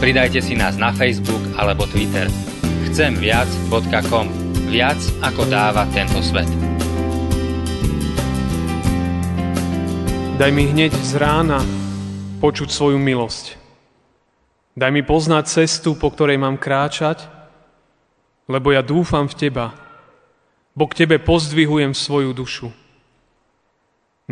Pridajte 0.00 0.40
si 0.40 0.56
nás 0.56 0.80
na 0.80 0.96
Facebook 0.96 1.44
alebo 1.60 1.84
Twitter. 1.84 2.24
Chcemviac.com 2.88 4.32
Viac 4.72 4.96
ako 5.20 5.44
dáva 5.44 5.84
tento 5.92 6.24
svet. 6.24 6.48
Daj 10.40 10.50
mi 10.56 10.72
hneď 10.72 10.96
z 10.96 11.20
rána 11.20 11.60
počuť 12.40 12.72
svoju 12.72 12.96
milosť. 12.96 13.60
Daj 14.72 14.88
mi 14.88 15.04
poznať 15.04 15.68
cestu, 15.68 15.92
po 15.92 16.08
ktorej 16.08 16.40
mám 16.40 16.56
kráčať, 16.56 17.28
lebo 18.48 18.72
ja 18.72 18.80
dúfam 18.80 19.28
v 19.28 19.36
Teba, 19.36 19.76
bo 20.72 20.88
k 20.88 21.04
Tebe 21.04 21.20
pozdvihujem 21.20 21.92
svoju 21.92 22.32
dušu. 22.32 22.72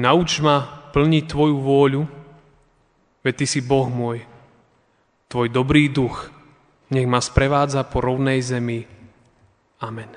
Nauč 0.00 0.40
ma 0.40 0.88
plniť 0.96 1.24
Tvoju 1.28 1.60
vôľu, 1.60 2.08
veď 3.20 3.34
Ty 3.36 3.44
si 3.44 3.60
Boh 3.60 3.92
môj. 3.92 4.37
Tvoj 5.28 5.52
dobrý 5.52 5.92
duch 5.92 6.32
nech 6.88 7.04
ma 7.04 7.20
sprevádza 7.20 7.84
po 7.84 8.00
rovnej 8.00 8.40
zemi. 8.40 8.80
Amen. 9.84 10.08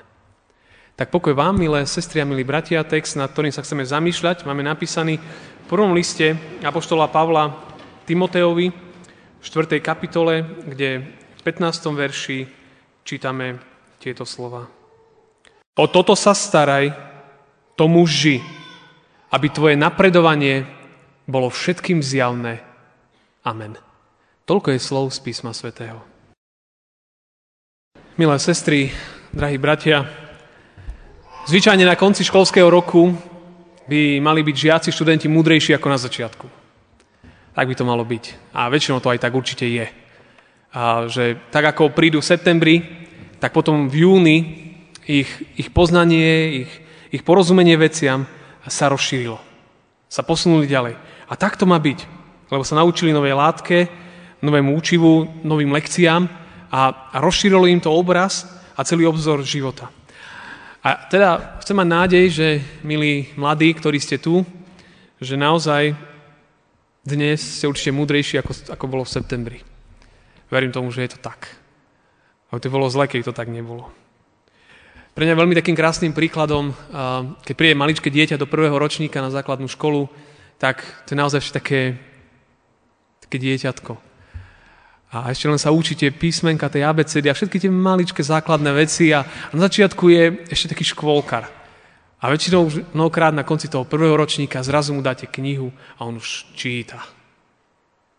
Tak 0.96 1.12
pokoj 1.12 1.36
vám, 1.36 1.60
milé 1.60 1.84
sestri 1.84 2.24
a 2.24 2.28
milí 2.28 2.44
bratia, 2.44 2.80
text, 2.84 3.20
nad 3.20 3.28
ktorým 3.28 3.52
sa 3.52 3.60
chceme 3.60 3.84
zamýšľať, 3.84 4.48
máme 4.48 4.64
napísaný 4.64 5.20
prvom 5.72 5.96
liste 5.96 6.36
Apoštola 6.60 7.08
Pavla 7.08 7.48
Timoteovi 8.04 8.68
v 9.40 9.44
4. 9.44 9.80
kapitole, 9.80 10.44
kde 10.68 11.00
v 11.08 11.40
15. 11.44 11.92
verši 11.96 12.44
čítame 13.08 13.56
tieto 13.96 14.28
slova. 14.28 14.68
O 15.72 15.84
toto 15.88 16.12
sa 16.12 16.36
staraj, 16.36 16.92
tomu 17.72 18.04
ži, 18.04 18.44
aby 19.32 19.48
tvoje 19.48 19.80
napredovanie 19.80 20.68
bolo 21.24 21.48
všetkým 21.48 22.04
zjavné. 22.04 22.60
Amen. 23.48 23.91
Toľko 24.42 24.74
je 24.74 24.80
slov 24.82 25.14
z 25.14 25.22
písma 25.22 25.54
svätého. 25.54 26.02
Milé 28.18 28.36
sestry, 28.42 28.90
drahí 29.30 29.54
bratia, 29.54 30.02
zvyčajne 31.46 31.86
na 31.86 31.94
konci 31.94 32.26
školského 32.26 32.66
roku 32.66 33.14
by 33.86 34.18
mali 34.18 34.42
byť 34.42 34.56
žiaci, 34.58 34.88
študenti 34.90 35.30
múdrejší 35.30 35.78
ako 35.78 35.86
na 35.86 35.94
začiatku. 35.94 36.46
Tak 37.54 37.66
by 37.70 37.74
to 37.78 37.86
malo 37.86 38.02
byť. 38.02 38.50
A 38.50 38.66
väčšinou 38.66 38.98
to 38.98 39.14
aj 39.14 39.22
tak 39.22 39.30
určite 39.30 39.62
je. 39.62 39.86
A 40.74 41.06
že 41.06 41.38
tak 41.54 41.62
ako 41.62 41.94
prídu 41.94 42.18
v 42.18 42.26
septembri, 42.26 42.76
tak 43.38 43.54
potom 43.54 43.86
v 43.86 44.10
júni 44.10 44.36
ich, 45.06 45.30
ich 45.54 45.70
poznanie, 45.70 46.66
ich, 46.66 46.72
ich 47.14 47.22
porozumenie 47.22 47.78
veciam 47.78 48.26
sa 48.66 48.90
rozšírilo. 48.90 49.38
Sa 50.10 50.26
posunuli 50.26 50.66
ďalej. 50.66 50.98
A 51.30 51.32
tak 51.38 51.54
to 51.54 51.62
má 51.62 51.78
byť. 51.78 51.98
Lebo 52.50 52.66
sa 52.66 52.74
naučili 52.74 53.14
novej 53.14 53.38
látke, 53.38 54.02
novému 54.42 54.74
učivu, 54.74 55.30
novým 55.46 55.70
lekciám 55.70 56.26
a, 56.68 57.10
a 57.14 57.16
rozšírilo 57.22 57.70
im 57.70 57.78
to 57.78 57.94
obraz 57.94 58.44
a 58.74 58.82
celý 58.82 59.06
obzor 59.06 59.46
života. 59.46 59.88
A 60.82 61.06
teda 61.06 61.62
chcem 61.62 61.78
mať 61.78 61.88
nádej, 61.88 62.24
že 62.26 62.48
milí 62.82 63.30
mladí, 63.38 63.70
ktorí 63.70 64.02
ste 64.02 64.18
tu, 64.18 64.42
že 65.22 65.38
naozaj 65.38 65.94
dnes 67.06 67.38
ste 67.38 67.70
určite 67.70 67.94
múdrejší, 67.94 68.42
ako, 68.42 68.74
ako 68.74 68.84
bolo 68.90 69.06
v 69.06 69.14
septembri. 69.14 69.58
Verím 70.50 70.74
tomu, 70.74 70.90
že 70.90 71.06
je 71.06 71.14
to 71.14 71.22
tak. 71.22 71.46
Ale 72.50 72.58
to 72.58 72.66
bolo 72.66 72.90
zle, 72.90 73.06
keď 73.06 73.30
to 73.30 73.38
tak 73.38 73.46
nebolo. 73.46 73.94
Pre 75.14 75.22
mňa 75.22 75.38
veľmi 75.38 75.54
takým 75.54 75.78
krásnym 75.78 76.10
príkladom, 76.16 76.74
keď 77.46 77.54
príde 77.54 77.78
maličké 77.78 78.08
dieťa 78.10 78.40
do 78.40 78.50
prvého 78.50 78.74
ročníka 78.74 79.22
na 79.22 79.30
základnú 79.30 79.70
školu, 79.70 80.10
tak 80.58 80.82
to 81.06 81.14
je 81.14 81.20
naozaj 81.20 81.52
také, 81.52 82.00
také 83.22 83.36
dieťatko. 83.38 84.11
A 85.12 85.28
ešte 85.28 85.44
len 85.44 85.60
sa 85.60 85.68
učíte 85.68 86.08
písmenka 86.08 86.72
tej 86.72 86.88
abecedy 86.88 87.28
a 87.28 87.36
všetky 87.36 87.60
tie 87.60 87.68
maličké 87.68 88.24
základné 88.24 88.72
veci 88.72 89.12
a 89.12 89.20
na 89.52 89.68
začiatku 89.68 90.08
je 90.08 90.22
ešte 90.48 90.72
taký 90.72 90.88
škôlkar. 90.88 91.44
A 92.22 92.24
väčšinou 92.32 92.72
mnohokrát 92.96 93.36
na 93.36 93.44
konci 93.44 93.68
toho 93.68 93.84
prvého 93.84 94.16
ročníka 94.16 94.64
zrazu 94.64 94.96
mu 94.96 95.04
dáte 95.04 95.28
knihu 95.28 95.68
a 96.00 96.08
on 96.08 96.16
už 96.16 96.56
číta. 96.56 97.04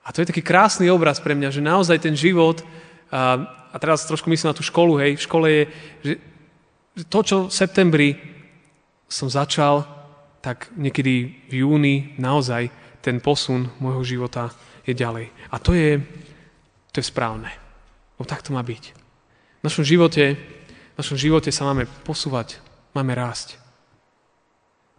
A 0.05 0.11
to 0.13 0.21
je 0.21 0.29
taký 0.29 0.45
krásny 0.45 0.91
obraz 0.91 1.17
pre 1.17 1.33
mňa, 1.33 1.49
že 1.49 1.65
naozaj 1.65 1.97
ten 1.97 2.13
život, 2.13 2.61
a, 3.09 3.41
a 3.73 3.75
teraz 3.79 4.05
trošku 4.05 4.29
myslím 4.29 4.51
na 4.51 4.57
tú 4.59 4.61
školu, 4.61 4.99
hej, 5.01 5.17
v 5.17 5.25
škole 5.25 5.47
je, 5.49 5.63
že 6.03 6.13
to, 7.09 7.19
čo 7.25 7.37
v 7.47 7.55
septembri 7.55 8.09
som 9.09 9.31
začal, 9.31 9.87
tak 10.43 10.69
niekedy 10.75 11.47
v 11.47 11.53
júni 11.63 11.95
naozaj 12.19 12.67
ten 12.99 13.23
posun 13.23 13.71
môjho 13.79 14.03
života 14.03 14.51
je 14.83 14.91
ďalej. 14.91 15.31
A 15.49 15.55
to 15.63 15.71
je 15.71 16.03
to 16.93 17.01
je 17.01 17.09
správne. 17.09 17.49
Lebo 18.15 18.29
tak 18.29 18.45
to 18.45 18.53
má 18.53 18.61
byť. 18.61 18.83
V 19.59 19.63
našom 19.65 19.81
živote, 19.81 20.37
v 20.93 20.97
našom 21.01 21.17
živote 21.17 21.49
sa 21.49 21.65
máme 21.65 21.89
posúvať, 22.05 22.61
máme 22.93 23.17
rásť. 23.17 23.57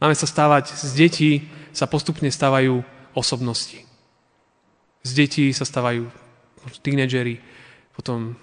Máme 0.03 0.19
sa 0.19 0.27
stávať, 0.27 0.75
z 0.75 0.91
detí 0.99 1.32
sa 1.71 1.87
postupne 1.87 2.27
stávajú 2.27 2.82
osobnosti. 3.15 3.78
Z 5.06 5.10
detí 5.15 5.47
sa 5.55 5.62
stávajú 5.62 6.10
tínedžeri, 6.82 7.38
potom 7.94 8.34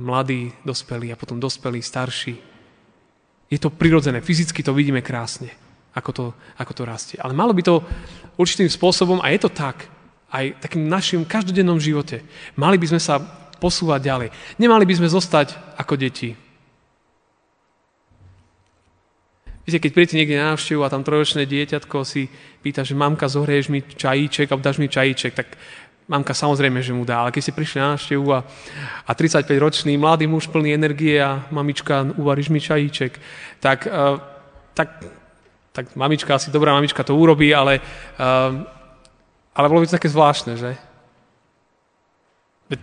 mladí, 0.00 0.50
dospelí 0.64 1.12
a 1.12 1.20
potom 1.20 1.38
dospelí, 1.38 1.84
starší. 1.84 2.34
Je 3.52 3.58
to 3.60 3.68
prirodzené, 3.68 4.24
fyzicky 4.24 4.64
to 4.64 4.72
vidíme 4.72 5.04
krásne, 5.04 5.52
ako 5.92 6.10
to, 6.10 6.24
ako 6.56 6.72
to 6.72 6.82
rastie. 6.88 7.20
Ale 7.20 7.36
malo 7.36 7.52
by 7.52 7.60
to 7.60 7.84
určitým 8.40 8.72
spôsobom, 8.72 9.20
a 9.20 9.28
je 9.30 9.44
to 9.44 9.52
tak, 9.52 9.91
aj 10.32 10.64
takým 10.64 10.88
našim 10.88 11.28
každodennom 11.28 11.76
živote. 11.76 12.24
Mali 12.56 12.80
by 12.80 12.96
sme 12.96 13.00
sa 13.00 13.20
posúvať 13.60 14.00
ďalej. 14.02 14.28
Nemali 14.58 14.88
by 14.88 14.94
sme 14.98 15.08
zostať 15.12 15.78
ako 15.78 15.94
deti. 15.94 16.34
Viete, 19.62 19.78
keď 19.78 19.90
príjete 19.94 20.18
niekde 20.18 20.42
na 20.42 20.58
návštevu 20.58 20.82
a 20.82 20.90
tam 20.90 21.06
trojročné 21.06 21.46
dieťatko 21.46 22.02
si 22.02 22.26
pýta, 22.66 22.82
že 22.82 22.98
mamka, 22.98 23.30
zohrieš 23.30 23.70
mi 23.70 23.78
čajíček 23.78 24.50
a 24.50 24.58
dáš 24.58 24.82
mi 24.82 24.90
čajíček, 24.90 25.38
tak 25.38 25.54
mamka 26.10 26.34
samozrejme, 26.34 26.82
že 26.82 26.90
mu 26.90 27.06
dá. 27.06 27.22
Ale 27.22 27.30
keď 27.30 27.42
ste 27.46 27.54
prišli 27.54 27.78
na 27.78 27.94
návštevu 27.94 28.26
a, 28.34 28.42
a 29.06 29.10
35-ročný 29.14 29.94
mladý 29.94 30.26
muž 30.26 30.50
plný 30.50 30.74
energie 30.74 31.22
a 31.22 31.46
mamička, 31.54 32.10
uvaríš 32.18 32.50
mi 32.50 32.58
čajíček, 32.58 33.22
tak, 33.62 33.86
uh, 33.86 34.18
tak, 34.74 34.98
tak 35.70 35.94
mamička, 35.94 36.34
asi 36.34 36.50
dobrá 36.50 36.74
mamička 36.74 37.06
to 37.06 37.14
urobí, 37.14 37.54
ale 37.54 37.78
uh, 37.78 38.81
ale 39.52 39.68
bolo 39.68 39.84
by 39.84 39.86
to 39.88 39.96
také 40.00 40.08
zvláštne, 40.08 40.56
že? 40.56 40.76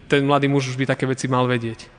Ten 0.06 0.30
mladý 0.30 0.46
muž 0.46 0.70
už 0.70 0.78
by 0.78 0.86
také 0.86 1.10
veci 1.10 1.26
mal 1.26 1.50
vedieť. 1.50 1.90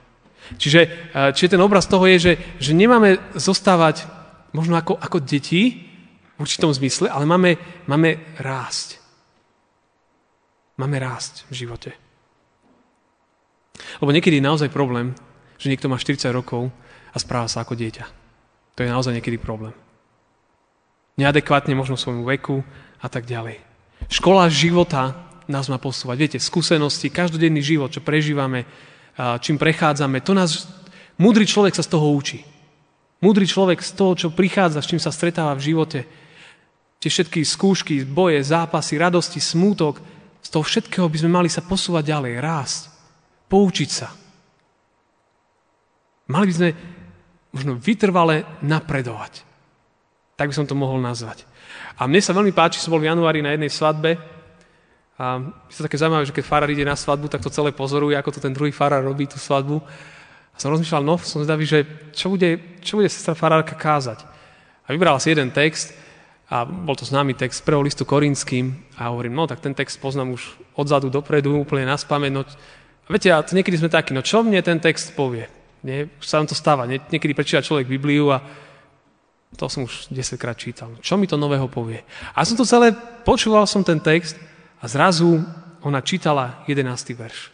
Čiže, 0.56 0.80
eh, 0.86 1.30
čiže 1.34 1.58
ten 1.58 1.62
obraz 1.62 1.90
toho 1.90 2.06
je, 2.06 2.18
že, 2.18 2.32
že 2.62 2.72
nemáme 2.74 3.18
zostávať 3.34 4.06
možno 4.54 4.78
ako, 4.78 4.98
ako 4.98 5.18
deti 5.22 5.90
v 6.34 6.38
určitom 6.40 6.70
zmysle, 6.72 7.10
ale 7.10 7.26
máme, 7.26 7.58
máme 7.86 8.18
rásť. 8.38 8.98
Máme 10.80 10.96
rásť 10.96 11.44
v 11.52 11.54
živote. 11.66 11.90
Lebo 14.00 14.10
niekedy 14.14 14.40
je 14.40 14.48
naozaj 14.48 14.72
problém, 14.72 15.12
že 15.60 15.68
niekto 15.68 15.92
má 15.92 16.00
40 16.00 16.32
rokov 16.32 16.72
a 17.12 17.16
správa 17.20 17.50
sa 17.50 17.60
ako 17.60 17.76
dieťa. 17.76 18.06
To 18.78 18.80
je 18.80 18.88
naozaj 18.88 19.12
niekedy 19.12 19.36
problém. 19.36 19.76
Neadekvátne 21.20 21.76
možno 21.76 22.00
svojmu 22.00 22.24
veku 22.24 22.64
a 22.96 23.08
tak 23.12 23.28
ďalej. 23.28 23.69
Škola 24.08 24.48
života 24.48 25.28
nás 25.50 25.66
má 25.66 25.76
posúvať. 25.82 26.16
Viete, 26.16 26.38
skúsenosti, 26.38 27.10
každodenný 27.10 27.60
život, 27.60 27.90
čo 27.90 28.00
prežívame, 28.00 28.64
čím 29.42 29.58
prechádzame, 29.58 30.22
to 30.22 30.32
nás, 30.32 30.70
múdry 31.18 31.44
človek 31.44 31.74
sa 31.74 31.82
z 31.82 31.90
toho 31.90 32.14
učí. 32.14 32.40
Múdry 33.20 33.44
človek 33.44 33.84
z 33.84 33.92
toho, 33.92 34.12
čo 34.16 34.28
prichádza, 34.32 34.80
s 34.80 34.88
čím 34.88 35.02
sa 35.02 35.12
stretáva 35.12 35.52
v 35.58 35.74
živote, 35.74 36.00
tie 37.02 37.10
všetky 37.12 37.44
skúšky, 37.44 38.06
boje, 38.08 38.40
zápasy, 38.40 38.96
radosti, 38.96 39.42
smútok, 39.42 40.00
z 40.40 40.48
toho 40.48 40.64
všetkého 40.64 41.04
by 41.04 41.18
sme 41.20 41.30
mali 41.36 41.48
sa 41.52 41.60
posúvať 41.60 42.16
ďalej, 42.16 42.32
rásť, 42.40 42.80
poučiť 43.52 43.90
sa. 43.92 44.08
Mali 46.30 46.46
by 46.48 46.54
sme 46.54 46.68
možno 47.50 47.72
vytrvale 47.76 48.46
napredovať. 48.62 49.42
Tak 50.38 50.48
by 50.48 50.54
som 50.54 50.64
to 50.70 50.78
mohol 50.78 51.02
nazvať. 51.02 51.44
A 52.00 52.08
mne 52.08 52.24
sa 52.24 52.32
veľmi 52.32 52.56
páči, 52.56 52.80
som 52.80 52.96
bol 52.96 53.04
v 53.04 53.12
januári 53.12 53.44
na 53.44 53.52
jednej 53.52 53.68
svadbe 53.68 54.16
A 55.20 55.52
je 55.68 55.76
to 55.76 55.84
také 55.84 56.00
zaujímavé, 56.00 56.24
že 56.24 56.32
keď 56.32 56.44
farár 56.48 56.72
ide 56.72 56.80
na 56.80 56.96
svadbu, 56.96 57.28
tak 57.28 57.44
to 57.44 57.52
celé 57.52 57.76
pozoruje, 57.76 58.16
ako 58.16 58.32
to 58.32 58.40
ten 58.40 58.56
druhý 58.56 58.72
farár 58.72 59.04
robí, 59.04 59.28
tú 59.28 59.36
svadbu. 59.36 59.84
A 60.50 60.56
som 60.56 60.72
rozmýšľal, 60.72 61.04
no, 61.04 61.20
som 61.20 61.44
zdavý, 61.44 61.68
že 61.68 61.84
čo 62.16 62.32
bude, 62.32 62.80
čo 62.80 62.96
bude 62.96 63.12
sestra 63.12 63.36
farárka 63.36 63.76
kázať. 63.76 64.24
A 64.88 64.96
vybrala 64.96 65.20
si 65.20 65.28
jeden 65.28 65.52
text, 65.52 65.92
a 66.50 66.66
bol 66.66 66.98
to 66.98 67.06
známy 67.06 67.38
text 67.38 67.62
z 67.62 67.64
prvého 67.68 67.84
listu 67.86 68.02
korinským 68.02 68.74
a 68.98 69.14
hovorím, 69.14 69.38
no 69.38 69.46
tak 69.46 69.62
ten 69.62 69.70
text 69.70 70.02
poznám 70.02 70.34
už 70.34 70.42
odzadu 70.74 71.06
dopredu, 71.06 71.54
úplne 71.54 71.86
na 71.86 71.94
spameť. 71.94 72.32
No, 72.34 72.42
viete, 73.06 73.30
a 73.30 73.38
to 73.44 73.54
niekedy 73.54 73.78
sme 73.78 73.86
takí, 73.86 74.10
no 74.10 74.24
čo 74.24 74.42
mne 74.42 74.58
ten 74.64 74.82
text 74.82 75.14
povie? 75.14 75.46
Nie? 75.86 76.10
Už 76.18 76.26
sa 76.26 76.42
vám 76.42 76.50
to 76.50 76.58
stáva. 76.58 76.90
Nie? 76.90 76.98
Niekedy 77.06 77.38
prečíta 77.38 77.62
človek 77.62 77.86
Bibliu 77.86 78.34
a 78.34 78.42
to 79.56 79.66
som 79.66 79.86
už 79.86 80.10
10 80.14 80.38
krát 80.38 80.54
čítal. 80.54 80.94
Čo 81.02 81.18
mi 81.18 81.26
to 81.26 81.34
nového 81.34 81.66
povie? 81.66 82.06
A 82.34 82.46
som 82.46 82.54
to 82.54 82.62
celé, 82.62 82.94
počúval 83.26 83.66
som 83.66 83.82
ten 83.82 83.98
text 83.98 84.38
a 84.78 84.86
zrazu 84.86 85.42
ona 85.82 86.00
čítala 86.04 86.62
11. 86.70 86.86
verš. 87.18 87.50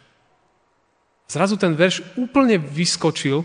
Zrazu 1.27 1.59
ten 1.59 1.75
verš 1.75 2.03
úplne 2.15 2.55
vyskočil 2.61 3.43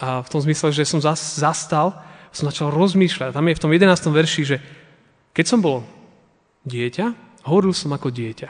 a 0.00 0.22
v 0.22 0.28
tom 0.30 0.40
zmysle, 0.40 0.70
že 0.70 0.86
som 0.86 1.02
zastal 1.02 1.98
som 2.30 2.46
začal 2.46 2.70
rozmýšľať. 2.70 3.34
Tam 3.34 3.46
je 3.46 3.58
v 3.58 3.62
tom 3.62 3.72
11. 3.74 3.90
verši, 4.14 4.42
že 4.46 4.56
keď 5.34 5.44
som 5.46 5.58
bol 5.58 5.82
dieťa, 6.66 7.06
hovoril 7.46 7.74
som 7.74 7.90
ako 7.90 8.10
dieťa. 8.14 8.48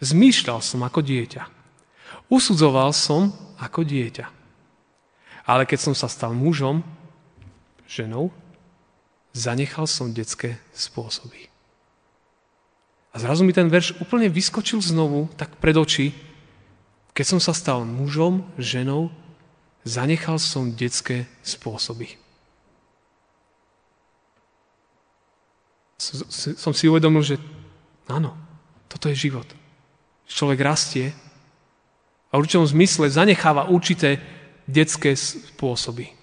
Zmýšľal 0.00 0.64
som 0.64 0.80
ako 0.80 1.04
dieťa. 1.04 1.42
Usudzoval 2.32 2.96
som 2.96 3.32
ako 3.60 3.84
dieťa. 3.84 4.26
Ale 5.44 5.68
keď 5.68 5.78
som 5.90 5.94
sa 5.96 6.08
stal 6.08 6.32
mužom, 6.32 6.80
ženou, 7.90 8.30
zanechal 9.34 9.90
som 9.90 10.14
detské 10.14 10.62
spôsoby. 10.70 11.50
A 13.10 13.18
zrazu 13.18 13.42
mi 13.42 13.50
ten 13.50 13.66
verš 13.66 13.98
úplne 13.98 14.30
vyskočil 14.30 14.78
znovu, 14.78 15.26
tak 15.34 15.58
pred 15.58 15.74
oči. 15.74 16.14
Keď 17.10 17.26
som 17.26 17.40
sa 17.42 17.50
stal 17.50 17.82
mužom, 17.82 18.46
ženou, 18.54 19.10
zanechal 19.82 20.38
som 20.38 20.70
detské 20.70 21.26
spôsoby. 21.42 22.14
som 26.56 26.72
si 26.72 26.88
uvedomil, 26.88 27.20
že 27.20 27.36
áno, 28.08 28.32
toto 28.88 29.12
je 29.12 29.28
život. 29.28 29.44
Človek 30.24 30.64
rastie 30.64 31.12
a 32.32 32.38
v 32.38 32.40
určitom 32.40 32.64
zmysle 32.64 33.12
zanecháva 33.12 33.68
určité 33.68 34.16
detské 34.64 35.12
spôsoby. 35.12 36.19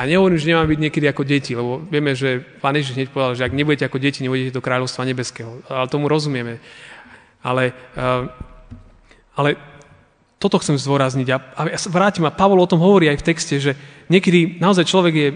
A 0.00 0.08
nehovorím, 0.08 0.40
že 0.40 0.48
nemám 0.48 0.64
byť 0.64 0.80
niekedy 0.80 1.06
ako 1.12 1.28
deti, 1.28 1.52
lebo 1.52 1.84
vieme, 1.84 2.16
že 2.16 2.40
Pán 2.40 2.72
Ježiš 2.72 2.96
hneď 2.96 3.12
povedal, 3.12 3.36
že 3.36 3.44
ak 3.44 3.52
nebudete 3.52 3.84
ako 3.84 4.00
deti, 4.00 4.24
nebudete 4.24 4.48
do 4.48 4.64
kráľovstva 4.64 5.04
nebeského. 5.04 5.60
Ale 5.68 5.92
tomu 5.92 6.08
rozumieme. 6.08 6.56
Ale, 7.44 7.76
eh, 7.76 8.24
ale 9.36 9.60
toto 10.40 10.56
chcem 10.56 10.80
zdôrazniť. 10.80 11.28
A, 11.36 11.36
a 11.36 11.76
vrátim, 11.92 12.24
a 12.24 12.32
Pavol 12.32 12.64
o 12.64 12.70
tom 12.70 12.80
hovorí 12.80 13.12
aj 13.12 13.20
v 13.20 13.28
texte, 13.28 13.60
že 13.60 13.76
niekedy 14.08 14.56
naozaj 14.56 14.88
človek 14.88 15.12
je, 15.12 15.28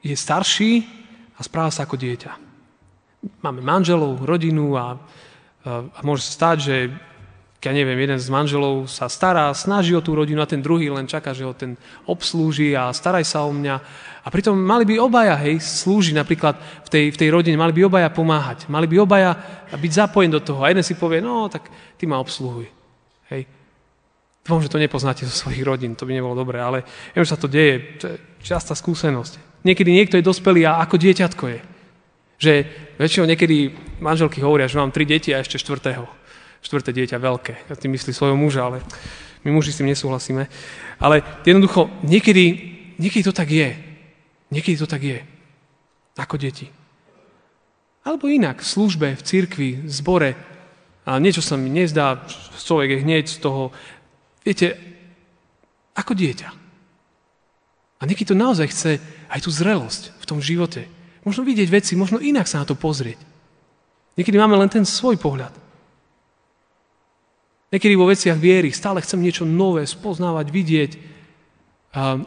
je 0.00 0.16
starší 0.16 0.88
a 1.36 1.44
správa 1.44 1.68
sa 1.68 1.84
ako 1.84 2.00
dieťa. 2.00 2.32
Máme 3.44 3.60
manželov, 3.60 4.24
rodinu 4.24 4.80
a, 4.80 4.96
a 5.68 6.00
môže 6.00 6.24
sa 6.24 6.32
stať, 6.32 6.56
že 6.64 6.76
ja 7.66 7.74
neviem, 7.74 7.98
jeden 7.98 8.16
z 8.22 8.30
manželov 8.30 8.86
sa 8.86 9.10
stará, 9.10 9.50
snaží 9.50 9.90
o 9.90 10.00
tú 10.00 10.14
rodinu 10.14 10.38
a 10.38 10.46
ten 10.46 10.62
druhý 10.62 10.86
len 10.86 11.10
čaká, 11.10 11.34
že 11.34 11.42
ho 11.42 11.50
ten 11.50 11.74
obslúži 12.06 12.78
a 12.78 12.94
staraj 12.94 13.26
sa 13.26 13.42
o 13.42 13.50
mňa. 13.50 13.76
A 14.22 14.28
pritom 14.30 14.54
mali 14.54 14.86
by 14.86 15.02
obaja, 15.02 15.34
hej, 15.42 15.58
slúžiť 15.58 16.14
napríklad 16.14 16.54
v 16.86 16.88
tej, 16.88 17.04
v 17.10 17.18
tej 17.18 17.28
rodine, 17.34 17.58
mali 17.58 17.74
by 17.74 17.90
obaja 17.90 18.08
pomáhať, 18.10 18.70
mali 18.70 18.86
by 18.86 19.02
obaja 19.02 19.34
byť 19.74 19.92
zapojení 19.92 20.30
do 20.30 20.42
toho. 20.42 20.62
A 20.62 20.70
jeden 20.70 20.86
si 20.86 20.94
povie, 20.94 21.18
no 21.18 21.50
tak 21.50 21.66
ty 21.98 22.06
ma 22.06 22.22
obsluhuj. 22.22 22.70
Hej. 23.34 23.50
Dúfam, 24.46 24.62
že 24.62 24.70
to 24.70 24.78
nepoznáte 24.78 25.26
zo 25.26 25.34
svojich 25.34 25.66
rodín, 25.66 25.98
to 25.98 26.06
by 26.06 26.14
nebolo 26.14 26.38
dobré, 26.38 26.62
ale 26.62 26.86
viem, 27.10 27.26
že 27.26 27.34
sa 27.34 27.40
to 27.42 27.50
deje, 27.50 27.98
to 27.98 28.04
je 28.14 28.16
častá 28.46 28.78
skúsenosť. 28.78 29.62
Niekedy 29.66 29.90
niekto 29.90 30.14
je 30.14 30.22
dospelý 30.22 30.70
a 30.70 30.78
ako 30.86 31.02
dieťatko 31.02 31.44
je. 31.50 31.60
Že 32.38 32.52
väčšinou 33.02 33.26
niekedy 33.26 33.74
manželky 33.98 34.38
hovoria, 34.38 34.70
že 34.70 34.78
mám 34.78 34.94
tri 34.94 35.02
deti 35.02 35.34
a 35.34 35.42
ešte 35.42 35.58
štvrtého. 35.58 36.06
Štvrté 36.66 36.90
dieťa 36.90 37.22
veľké. 37.22 37.70
Ja 37.70 37.78
tým 37.78 37.94
myslí 37.94 38.10
svojho 38.10 38.34
muža, 38.34 38.66
ale 38.66 38.82
my 39.46 39.54
muži 39.54 39.70
s 39.70 39.78
tým 39.78 39.86
nesúhlasíme. 39.86 40.50
Ale 40.98 41.22
jednoducho, 41.46 41.86
niekedy, 42.02 42.44
niekedy 42.98 43.22
to 43.22 43.30
tak 43.30 43.46
je. 43.54 43.70
Niekedy 44.50 44.74
to 44.74 44.90
tak 44.90 44.98
je. 45.06 45.22
Ako 46.18 46.34
deti. 46.34 46.66
Alebo 48.02 48.26
inak, 48.26 48.66
v 48.66 48.70
službe, 48.74 49.14
v 49.14 49.22
cirkvi, 49.22 49.70
v 49.86 49.92
zbore. 49.94 50.34
A 51.06 51.22
niečo 51.22 51.38
sa 51.38 51.54
mi 51.54 51.70
nezdá, 51.70 52.26
človek 52.58 52.98
je 52.98 53.02
hneď 53.06 53.24
z 53.30 53.38
toho. 53.38 53.70
Viete, 54.42 54.74
ako 55.94 56.18
dieťa. 56.18 56.48
A 57.96 58.02
niekedy 58.10 58.34
to 58.34 58.36
naozaj 58.36 58.66
chce 58.74 58.98
aj 59.30 59.38
tú 59.38 59.54
zrelosť 59.54 60.18
v 60.18 60.24
tom 60.26 60.42
živote. 60.42 60.90
Možno 61.22 61.46
vidieť 61.46 61.70
veci, 61.70 61.94
možno 61.94 62.18
inak 62.18 62.50
sa 62.50 62.62
na 62.62 62.66
to 62.66 62.74
pozrieť. 62.74 63.22
Niekedy 64.18 64.34
máme 64.34 64.58
len 64.58 64.66
ten 64.66 64.82
svoj 64.82 65.14
pohľad. 65.14 65.65
Niekedy 67.76 67.92
vo 67.92 68.08
veciach 68.08 68.40
viery 68.40 68.72
stále 68.72 69.04
chcem 69.04 69.20
niečo 69.20 69.44
nové 69.44 69.84
spoznávať, 69.84 70.48
vidieť. 70.48 70.92
A, 71.92 72.24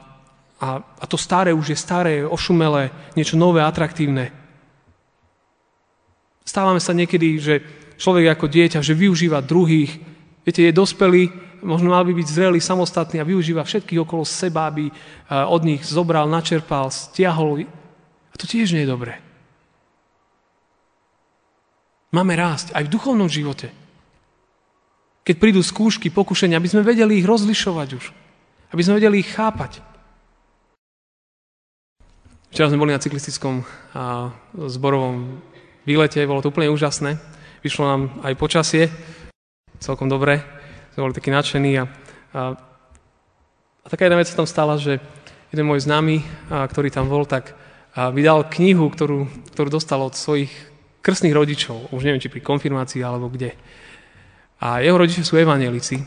a, 0.61 0.67
a 0.85 1.05
to 1.09 1.17
staré 1.17 1.57
už 1.57 1.73
je 1.73 1.77
staré, 1.81 2.21
ošumelé, 2.21 2.93
niečo 3.17 3.33
nové, 3.33 3.65
atraktívne. 3.65 4.29
Stávame 6.45 6.77
sa 6.77 6.93
niekedy, 6.93 7.41
že 7.41 7.65
človek 7.97 8.37
ako 8.37 8.45
dieťa, 8.45 8.85
že 8.85 8.93
využíva 8.93 9.41
druhých. 9.41 9.97
Viete, 10.45 10.61
je 10.61 10.69
dospelý, 10.69 11.33
možno 11.65 11.97
mal 11.97 12.05
by 12.05 12.13
byť 12.13 12.27
zrelý, 12.29 12.61
samostatný 12.61 13.17
a 13.17 13.25
využíva 13.25 13.65
všetkých 13.65 14.05
okolo 14.05 14.29
seba, 14.29 14.69
aby 14.69 14.93
od 15.33 15.61
nich 15.65 15.81
zobral, 15.81 16.29
načerpal, 16.29 16.93
stiahol. 16.93 17.65
A 18.29 18.35
to 18.37 18.45
tiež 18.45 18.69
nie 18.77 18.85
je 18.85 18.93
dobré. 18.93 19.17
Máme 22.13 22.37
rásť 22.37 22.69
aj 22.77 22.85
v 22.85 22.93
duchovnom 22.93 23.25
živote. 23.25 23.88
Keď 25.23 25.35
prídu 25.37 25.61
skúšky, 25.61 26.09
pokušenia, 26.09 26.57
aby 26.57 26.69
sme 26.71 26.85
vedeli 26.85 27.21
ich 27.21 27.27
rozlišovať 27.27 27.89
už. 27.95 28.05
Aby 28.73 28.81
sme 28.81 28.97
vedeli 28.97 29.21
ich 29.21 29.29
chápať. 29.29 29.83
Včera 32.49 32.69
sme 32.71 32.81
boli 32.81 32.95
na 32.95 33.01
cyklistickom 33.01 33.61
a, 33.93 34.33
zborovom 34.67 35.37
výlete, 35.85 36.25
bolo 36.25 36.41
to 36.41 36.49
úplne 36.49 36.73
úžasné. 36.73 37.21
Vyšlo 37.61 37.83
nám 37.85 38.01
aj 38.25 38.33
počasie, 38.39 38.89
celkom 39.77 40.09
dobre 40.09 40.41
sme 40.95 41.05
boli 41.05 41.13
takí 41.13 41.29
nadšení. 41.29 41.77
A, 41.77 41.83
a, 42.33 42.41
a 43.83 43.87
taká 43.87 44.09
jedna 44.09 44.17
vec 44.17 44.31
sa 44.31 44.39
tam 44.41 44.49
stala, 44.49 44.81
že 44.81 44.97
jeden 45.53 45.69
môj 45.69 45.85
známy, 45.85 46.25
ktorý 46.49 46.89
tam 46.89 47.05
bol, 47.05 47.25
tak 47.29 47.53
a 47.97 48.13
vydal 48.13 48.45
knihu, 48.53 48.87
ktorú, 48.87 49.25
ktorú 49.51 49.69
dostal 49.73 49.99
od 50.05 50.13
svojich 50.13 50.53
krstných 51.01 51.33
rodičov. 51.33 51.89
Už 51.89 52.05
neviem, 52.05 52.21
či 52.21 52.29
pri 52.29 52.45
konfirmácii 52.45 53.01
alebo 53.01 53.33
kde. 53.33 53.57
A 54.59 54.83
jeho 54.83 54.99
rodičia 54.99 55.23
sú 55.23 55.39
evanielici. 55.39 56.03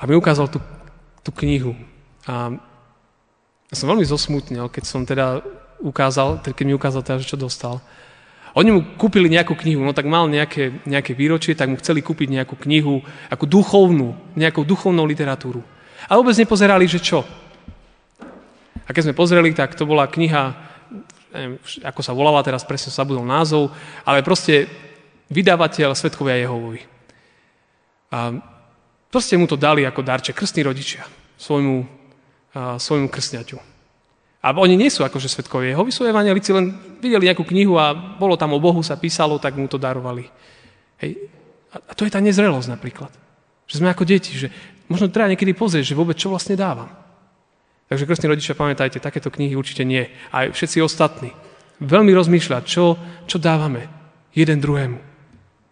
A 0.00 0.06
mi 0.10 0.18
ukázal 0.18 0.50
tú, 0.50 0.58
tú 1.22 1.30
knihu. 1.44 1.78
A 2.26 2.50
ja 3.70 3.74
som 3.78 3.86
veľmi 3.86 4.02
zosmutnil, 4.02 4.66
keď 4.66 4.84
som 4.84 5.06
teda 5.06 5.44
ukázal, 5.78 6.42
keď 6.42 6.64
mi 6.66 6.74
ukázal 6.74 7.06
teda, 7.06 7.22
čo 7.22 7.38
dostal. 7.38 7.78
Oni 8.58 8.74
mu 8.74 8.82
kúpili 8.98 9.30
nejakú 9.30 9.54
knihu, 9.54 9.86
no 9.86 9.94
tak 9.94 10.10
mal 10.10 10.26
nejaké, 10.26 10.82
nejaké 10.82 11.14
výročie, 11.14 11.54
tak 11.54 11.70
mu 11.70 11.78
chceli 11.78 12.02
kúpiť 12.02 12.34
nejakú 12.34 12.58
knihu, 12.66 12.98
ako 13.30 13.46
duchovnú, 13.46 14.18
nejakú 14.34 14.66
duchovnú 14.66 15.06
literatúru. 15.06 15.62
A 16.10 16.18
vôbec 16.18 16.34
nepozerali, 16.34 16.90
že 16.90 16.98
čo. 16.98 17.22
A 18.82 18.90
keď 18.90 19.06
sme 19.06 19.14
pozreli, 19.14 19.54
tak 19.54 19.78
to 19.78 19.86
bola 19.86 20.10
kniha, 20.10 20.50
neviem, 21.30 21.62
ako 21.86 22.00
sa 22.02 22.10
volala, 22.10 22.42
teraz 22.42 22.66
presne 22.66 22.90
sa 22.90 23.06
budol 23.06 23.22
názov, 23.22 23.70
ale 24.02 24.26
proste 24.26 24.66
vydavateľ 25.30 25.94
Svetkovia 25.94 26.42
Jehovovi. 26.42 26.82
A 28.10 28.34
proste 29.06 29.38
mu 29.38 29.46
to 29.46 29.54
dali 29.54 29.86
ako 29.86 30.02
darček, 30.02 30.34
krstní 30.34 30.66
rodičia, 30.66 31.06
svojmu, 31.38 31.86
svojmu 32.76 33.06
krstňaťu. 33.06 33.58
A 34.40 34.56
oni 34.56 34.72
nie 34.72 34.88
sú 34.88 35.04
akože 35.04 35.28
svetkovia 35.28 35.76
Jehovi, 35.76 35.92
sú 35.92 36.08
evanelici, 36.08 36.48
len 36.56 36.72
videli 36.96 37.28
nejakú 37.28 37.44
knihu 37.44 37.76
a 37.76 37.92
bolo 37.92 38.40
tam 38.40 38.56
o 38.56 38.62
Bohu 38.62 38.80
sa 38.80 38.96
písalo, 38.96 39.36
tak 39.36 39.52
mu 39.52 39.68
to 39.68 39.76
darovali. 39.76 40.24
Hej. 41.04 41.28
A 41.76 41.92
to 41.92 42.08
je 42.08 42.10
tá 42.10 42.24
nezrelosť 42.24 42.72
napríklad. 42.72 43.12
Že 43.68 43.84
sme 43.84 43.92
ako 43.92 44.08
deti, 44.08 44.32
že 44.32 44.48
možno 44.88 45.12
treba 45.12 45.28
niekedy 45.28 45.52
pozrieť, 45.52 45.92
že 45.92 45.98
vôbec 45.98 46.16
čo 46.16 46.32
vlastne 46.32 46.56
dávam. 46.56 46.88
Takže 47.92 48.08
krstní 48.08 48.32
rodičia, 48.32 48.56
pamätajte, 48.56 48.96
takéto 48.96 49.28
knihy 49.28 49.52
určite 49.52 49.84
nie. 49.84 50.08
Aj 50.32 50.48
všetci 50.48 50.80
ostatní. 50.80 51.36
Veľmi 51.84 52.10
rozmýšľať, 52.16 52.62
čo, 52.64 52.96
čo 53.28 53.36
dávame 53.36 53.92
jeden 54.32 54.56
druhému. 54.56 55.09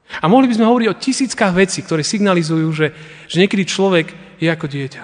A 0.08 0.26
mohli 0.26 0.48
by 0.48 0.56
sme 0.56 0.68
hovoriť 0.68 0.88
o 0.88 0.98
tisíckach 0.98 1.52
vecí, 1.52 1.84
ktoré 1.84 2.00
signalizujú, 2.00 2.68
že, 2.72 2.86
že 3.28 3.40
niekedy 3.44 3.68
človek 3.68 4.06
je 4.40 4.48
ako 4.48 4.66
dieťa. 4.66 5.02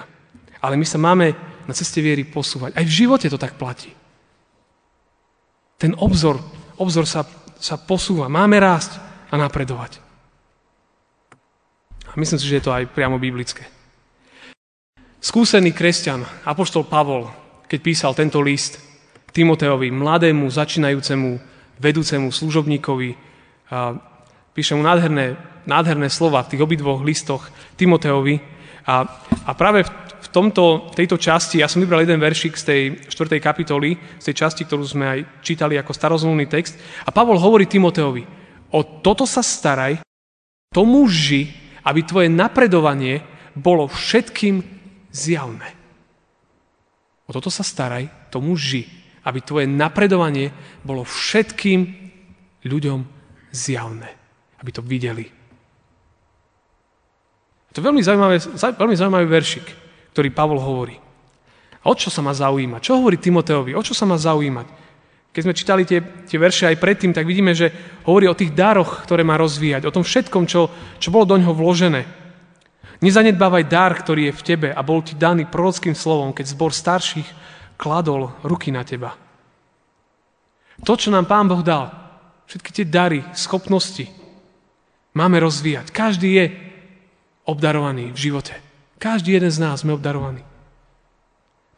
Ale 0.65 0.75
my 0.75 0.85
sa 0.85 0.97
máme 0.97 1.37
na 1.69 1.73
ceste 1.77 2.01
viery 2.01 2.25
posúvať. 2.25 2.73
Aj 2.73 2.85
v 2.85 2.95
živote 3.05 3.29
to 3.29 3.37
tak 3.37 3.57
platí. 3.57 3.93
Ten 5.77 5.93
obzor, 6.01 6.41
obzor 6.81 7.05
sa, 7.05 7.21
sa 7.61 7.77
posúva. 7.77 8.31
Máme 8.31 8.57
rásť. 8.57 9.05
a 9.25 9.41
napredovať. 9.41 9.99
A 12.07 12.13
myslím 12.15 12.39
si, 12.39 12.47
že 12.47 12.61
je 12.61 12.65
to 12.69 12.71
aj 12.71 12.87
priamo 12.93 13.19
biblické. 13.19 13.67
Skúsený 15.19 15.73
kresťan, 15.73 16.23
apoštol 16.45 16.85
Pavol, 16.85 17.27
keď 17.65 17.79
písal 17.81 18.13
tento 18.13 18.39
list 18.39 18.79
Timoteovi, 19.35 19.91
mladému, 19.91 20.47
začínajúcemu, 20.47 21.31
vedúcemu 21.81 22.29
služobníkovi, 22.31 23.09
píše 24.55 24.71
mu 24.71 24.81
nádherné, 24.81 25.35
nádherné 25.67 26.07
slova 26.07 26.39
v 26.47 26.55
tých 26.55 26.63
obidvoch 26.63 27.03
listoch 27.03 27.51
Timoteovi. 27.75 28.39
A, 28.87 29.03
a 29.43 29.51
práve 29.51 29.83
v, 29.83 29.91
v 30.23 30.27
tomto, 30.31 30.95
tejto 30.95 31.19
časti, 31.19 31.59
ja 31.59 31.67
som 31.67 31.83
vybral 31.83 32.07
jeden 32.07 32.23
veršik 32.23 32.55
z 32.55 32.63
tej 32.63 32.81
4. 33.11 33.43
kapitoly, 33.43 33.99
z 34.15 34.31
tej 34.31 34.35
časti, 34.47 34.63
ktorú 34.63 34.87
sme 34.87 35.05
aj 35.05 35.19
čítali 35.43 35.75
ako 35.75 35.91
starozumný 35.91 36.47
text. 36.47 36.79
A 37.03 37.11
Pavol 37.11 37.35
hovorí 37.35 37.67
Timoteovi, 37.67 38.23
o 38.71 38.79
toto 39.03 39.27
sa 39.27 39.43
staraj, 39.43 39.99
tomu 40.71 41.03
ži, 41.11 41.51
aby 41.83 42.01
tvoje 42.07 42.31
napredovanie 42.31 43.21
bolo 43.51 43.91
všetkým 43.91 44.63
zjavné. 45.11 45.69
O 47.27 47.35
toto 47.35 47.51
sa 47.51 47.65
staraj, 47.65 48.31
tomu 48.31 48.55
ži, 48.55 48.87
aby 49.25 49.39
tvoje 49.41 49.67
napredovanie 49.67 50.53
bolo 50.85 51.03
všetkým 51.03 51.81
ľuďom 52.63 52.99
zjavné. 53.49 54.24
Aby 54.65 54.71
to 54.73 54.81
videli. 54.81 55.29
To 57.77 57.85
veľmi 57.85 58.01
zaujímavý, 58.01 58.41
veľmi 58.57 58.97
zaujímavý 58.97 59.27
veršik, 59.29 59.65
ktorý 60.09 60.33
Pavol 60.33 60.57
hovorí. 60.57 60.97
A 61.85 61.85
o 61.85 61.93
čo 61.93 62.09
sa 62.09 62.25
má 62.25 62.33
zaujímať? 62.33 62.81
Čo 62.81 62.97
hovorí 62.97 63.21
Timoteovi? 63.21 63.77
O 63.77 63.85
čo 63.85 63.93
sa 63.93 64.09
má 64.09 64.17
zaujímať? 64.17 64.65
Keď 65.29 65.41
sme 65.45 65.53
čítali 65.53 65.83
tie, 65.85 66.01
tie 66.01 66.41
verše 66.41 66.65
aj 66.65 66.81
predtým, 66.81 67.13
tak 67.13 67.29
vidíme, 67.29 67.53
že 67.53 67.69
hovorí 68.09 68.25
o 68.25 68.33
tých 68.33 68.57
daroch, 68.57 69.05
ktoré 69.05 69.21
má 69.21 69.37
rozvíjať, 69.37 69.85
o 69.85 69.93
tom 69.93 70.01
všetkom, 70.01 70.49
čo, 70.49 70.65
čo 70.97 71.13
bolo 71.13 71.29
do 71.29 71.37
ňoho 71.37 71.53
vložené. 71.53 72.09
Nezanedbávaj 73.05 73.69
dar, 73.69 73.93
ktorý 73.93 74.33
je 74.33 74.37
v 74.39 74.45
tebe 74.49 74.69
a 74.73 74.81
bol 74.81 75.05
ti 75.05 75.13
daný 75.13 75.45
prorockým 75.45 75.93
slovom, 75.93 76.33
keď 76.33 76.57
zbor 76.57 76.73
starších 76.73 77.29
kladol 77.77 78.33
ruky 78.41 78.73
na 78.73 78.81
teba. 78.81 79.13
To, 80.81 80.97
čo 80.97 81.13
nám 81.13 81.29
Pán 81.29 81.45
Boh 81.45 81.61
dal, 81.61 81.91
všetky 82.49 82.71
tie 82.81 82.85
dary, 82.87 83.21
schopnosti, 83.35 84.24
máme 85.15 85.39
rozvíjať. 85.39 85.89
Každý 85.89 86.29
je 86.35 86.45
obdarovaný 87.47 88.11
v 88.11 88.19
živote. 88.29 88.53
Každý 88.99 89.39
jeden 89.39 89.49
z 89.49 89.63
nás 89.63 89.81
sme 89.81 89.95
obdarovaní. 89.95 90.43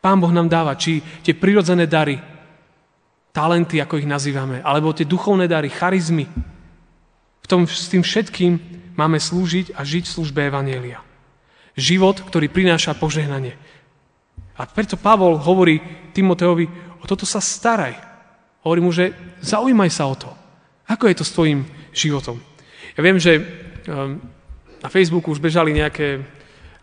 Pán 0.01 0.17
Boh 0.17 0.33
nám 0.33 0.49
dáva 0.49 0.77
či 0.77 1.01
tie 1.21 1.37
prirodzené 1.37 1.85
dary, 1.85 2.17
talenty, 3.33 3.77
ako 3.77 4.01
ich 4.01 4.09
nazývame, 4.09 4.65
alebo 4.65 4.93
tie 4.93 5.05
duchovné 5.05 5.45
dary, 5.45 5.69
charizmy. 5.69 6.25
V 7.41 7.47
tom, 7.47 7.69
s 7.69 7.89
tým 7.89 8.01
všetkým 8.01 8.53
máme 8.97 9.21
slúžiť 9.21 9.77
a 9.77 9.85
žiť 9.85 10.03
v 10.09 10.13
službe 10.17 10.39
Evanielia. 10.49 11.05
Život, 11.77 12.25
ktorý 12.25 12.49
prináša 12.49 12.97
požehnanie. 12.97 13.53
A 14.57 14.65
preto 14.65 14.97
Pavol 14.97 15.37
hovorí 15.37 15.77
Timoteovi, 16.17 16.65
o 16.97 17.05
toto 17.05 17.29
sa 17.29 17.37
staraj. 17.37 17.93
Hovorí 18.65 18.81
mu, 18.81 18.89
že 18.89 19.13
zaujímaj 19.45 19.91
sa 19.93 20.09
o 20.09 20.15
to. 20.17 20.33
Ako 20.89 21.05
je 21.05 21.15
to 21.21 21.25
s 21.25 21.35
tvojim 21.37 21.69
životom? 21.93 22.41
Ja 22.97 23.01
viem, 23.05 23.21
že 23.21 23.37
ehm, 23.37 24.19
na 24.81 24.89
Facebooku 24.89 25.29
už 25.29 25.39
bežali 25.39 25.71
nejaké 25.71 26.25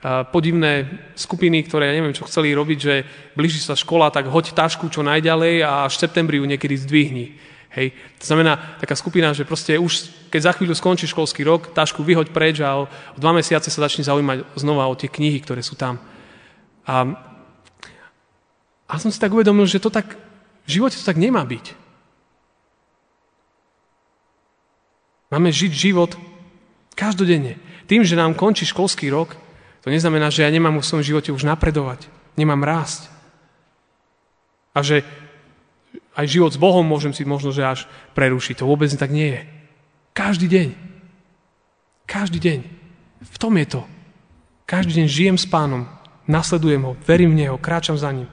podivné 0.04 0.84
skupiny, 1.16 1.64
ktoré 1.64 1.88
ja 1.88 1.96
neviem, 1.96 2.12
čo 2.12 2.28
chceli 2.28 2.52
robiť, 2.52 2.78
že 2.78 2.94
blíži 3.32 3.56
sa 3.56 3.72
škola, 3.72 4.12
tak 4.12 4.28
hoď 4.28 4.52
tašku 4.52 4.92
čo 4.92 5.00
najďalej 5.00 5.64
a 5.64 5.88
až 5.88 5.96
v 5.96 6.02
septembri 6.04 6.36
ju 6.36 6.44
niekedy 6.44 6.76
zdvihni. 6.76 7.40
Hej. 7.72 7.96
To 8.20 8.24
znamená 8.28 8.76
taká 8.78 9.00
skupina, 9.00 9.32
že 9.32 9.48
proste 9.48 9.80
už 9.80 10.12
keď 10.28 10.40
za 10.50 10.52
chvíľu 10.52 10.76
skončí 10.76 11.08
školský 11.08 11.46
rok, 11.46 11.72
tašku 11.72 12.04
vyhoď 12.04 12.34
preč 12.34 12.60
a 12.60 12.84
o, 12.84 12.90
o 12.90 13.18
dva 13.18 13.32
mesiace 13.32 13.72
sa 13.72 13.86
začne 13.88 14.04
zaujímať 14.04 14.44
znova 14.58 14.90
o 14.90 14.98
tie 14.98 15.08
knihy, 15.08 15.40
ktoré 15.40 15.64
sú 15.64 15.72
tam. 15.78 15.96
A, 16.84 17.06
a 18.84 18.94
som 19.00 19.08
si 19.08 19.16
tak 19.16 19.32
uvedomil, 19.32 19.64
že 19.64 19.80
to 19.80 19.88
tak, 19.88 20.20
v 20.66 20.70
živote 20.70 21.00
to 21.00 21.06
tak 21.06 21.16
nemá 21.16 21.46
byť. 21.46 21.83
Máme 25.34 25.50
žiť 25.50 25.74
život 25.74 26.14
každodenne. 26.94 27.58
Tým, 27.90 28.06
že 28.06 28.14
nám 28.14 28.38
končí 28.38 28.62
školský 28.62 29.10
rok, 29.10 29.34
to 29.82 29.90
neznamená, 29.90 30.30
že 30.30 30.46
ja 30.46 30.50
nemám 30.54 30.78
v 30.78 30.86
svojom 30.86 31.02
živote 31.02 31.34
už 31.34 31.42
napredovať. 31.42 32.06
Nemám 32.38 32.62
rásť. 32.62 33.10
A 34.70 34.86
že 34.86 35.02
aj 36.14 36.30
život 36.30 36.54
s 36.54 36.62
Bohom 36.62 36.86
môžem 36.86 37.10
si 37.10 37.26
možno, 37.26 37.50
že 37.50 37.66
až 37.66 37.90
prerušiť. 38.14 38.62
To 38.62 38.70
vôbec 38.70 38.94
tak 38.94 39.10
nie 39.10 39.34
je. 39.34 39.42
Každý 40.14 40.46
deň. 40.46 40.68
Každý 42.06 42.38
deň. 42.38 42.58
V 43.26 43.36
tom 43.42 43.58
je 43.58 43.66
to. 43.66 43.82
Každý 44.70 45.02
deň 45.02 45.06
žijem 45.10 45.36
s 45.36 45.50
pánom, 45.50 45.90
nasledujem 46.30 46.86
ho, 46.86 46.94
verím 47.04 47.34
v 47.34 47.44
neho, 47.44 47.58
kráčam 47.58 47.98
za 47.98 48.08
ním. 48.14 48.30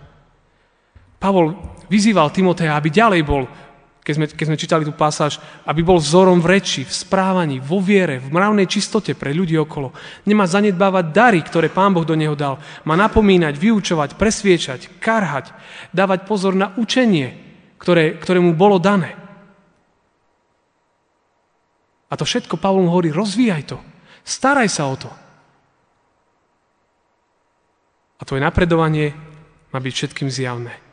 Pavol 1.17 1.57
vyzýval 1.89 2.29
Timoteja, 2.29 2.77
aby 2.77 2.93
ďalej 2.93 3.21
bol, 3.25 3.49
keď 4.01 4.13
sme, 4.17 4.25
keď 4.25 4.45
sme 4.49 4.57
čítali 4.57 4.83
tú 4.83 4.93
pasáž, 4.97 5.37
aby 5.61 5.85
bol 5.85 6.01
vzorom 6.01 6.41
v 6.41 6.57
reči, 6.57 6.81
v 6.81 6.89
správaní, 6.89 7.61
vo 7.61 7.77
viere, 7.77 8.17
v 8.17 8.33
mravnej 8.33 8.65
čistote 8.65 9.13
pre 9.13 9.29
ľudí 9.29 9.53
okolo. 9.61 9.93
Nemá 10.25 10.49
zanedbávať 10.49 11.05
dary, 11.13 11.39
ktoré 11.45 11.69
Pán 11.69 11.93
Boh 11.93 12.01
do 12.01 12.17
neho 12.17 12.33
dal. 12.33 12.57
Má 12.81 12.97
napomínať, 12.97 13.61
vyučovať, 13.61 14.17
presviečať, 14.17 14.97
karhať, 14.97 15.53
dávať 15.93 16.25
pozor 16.25 16.57
na 16.57 16.73
učenie, 16.81 17.37
ktoré, 17.77 18.17
ktoré 18.17 18.41
mu 18.41 18.57
bolo 18.57 18.81
dané. 18.81 19.13
A 22.09 22.17
to 22.17 22.25
všetko 22.25 22.57
Pavol 22.57 22.89
hovorí, 22.89 23.13
rozvíjaj 23.13 23.63
to. 23.69 23.77
Staraj 24.25 24.67
sa 24.67 24.89
o 24.89 24.97
to. 24.97 25.09
A 28.17 28.25
tvoje 28.25 28.41
napredovanie 28.41 29.13
má 29.69 29.77
byť 29.77 29.93
všetkým 29.93 30.29
zjavné. 30.29 30.90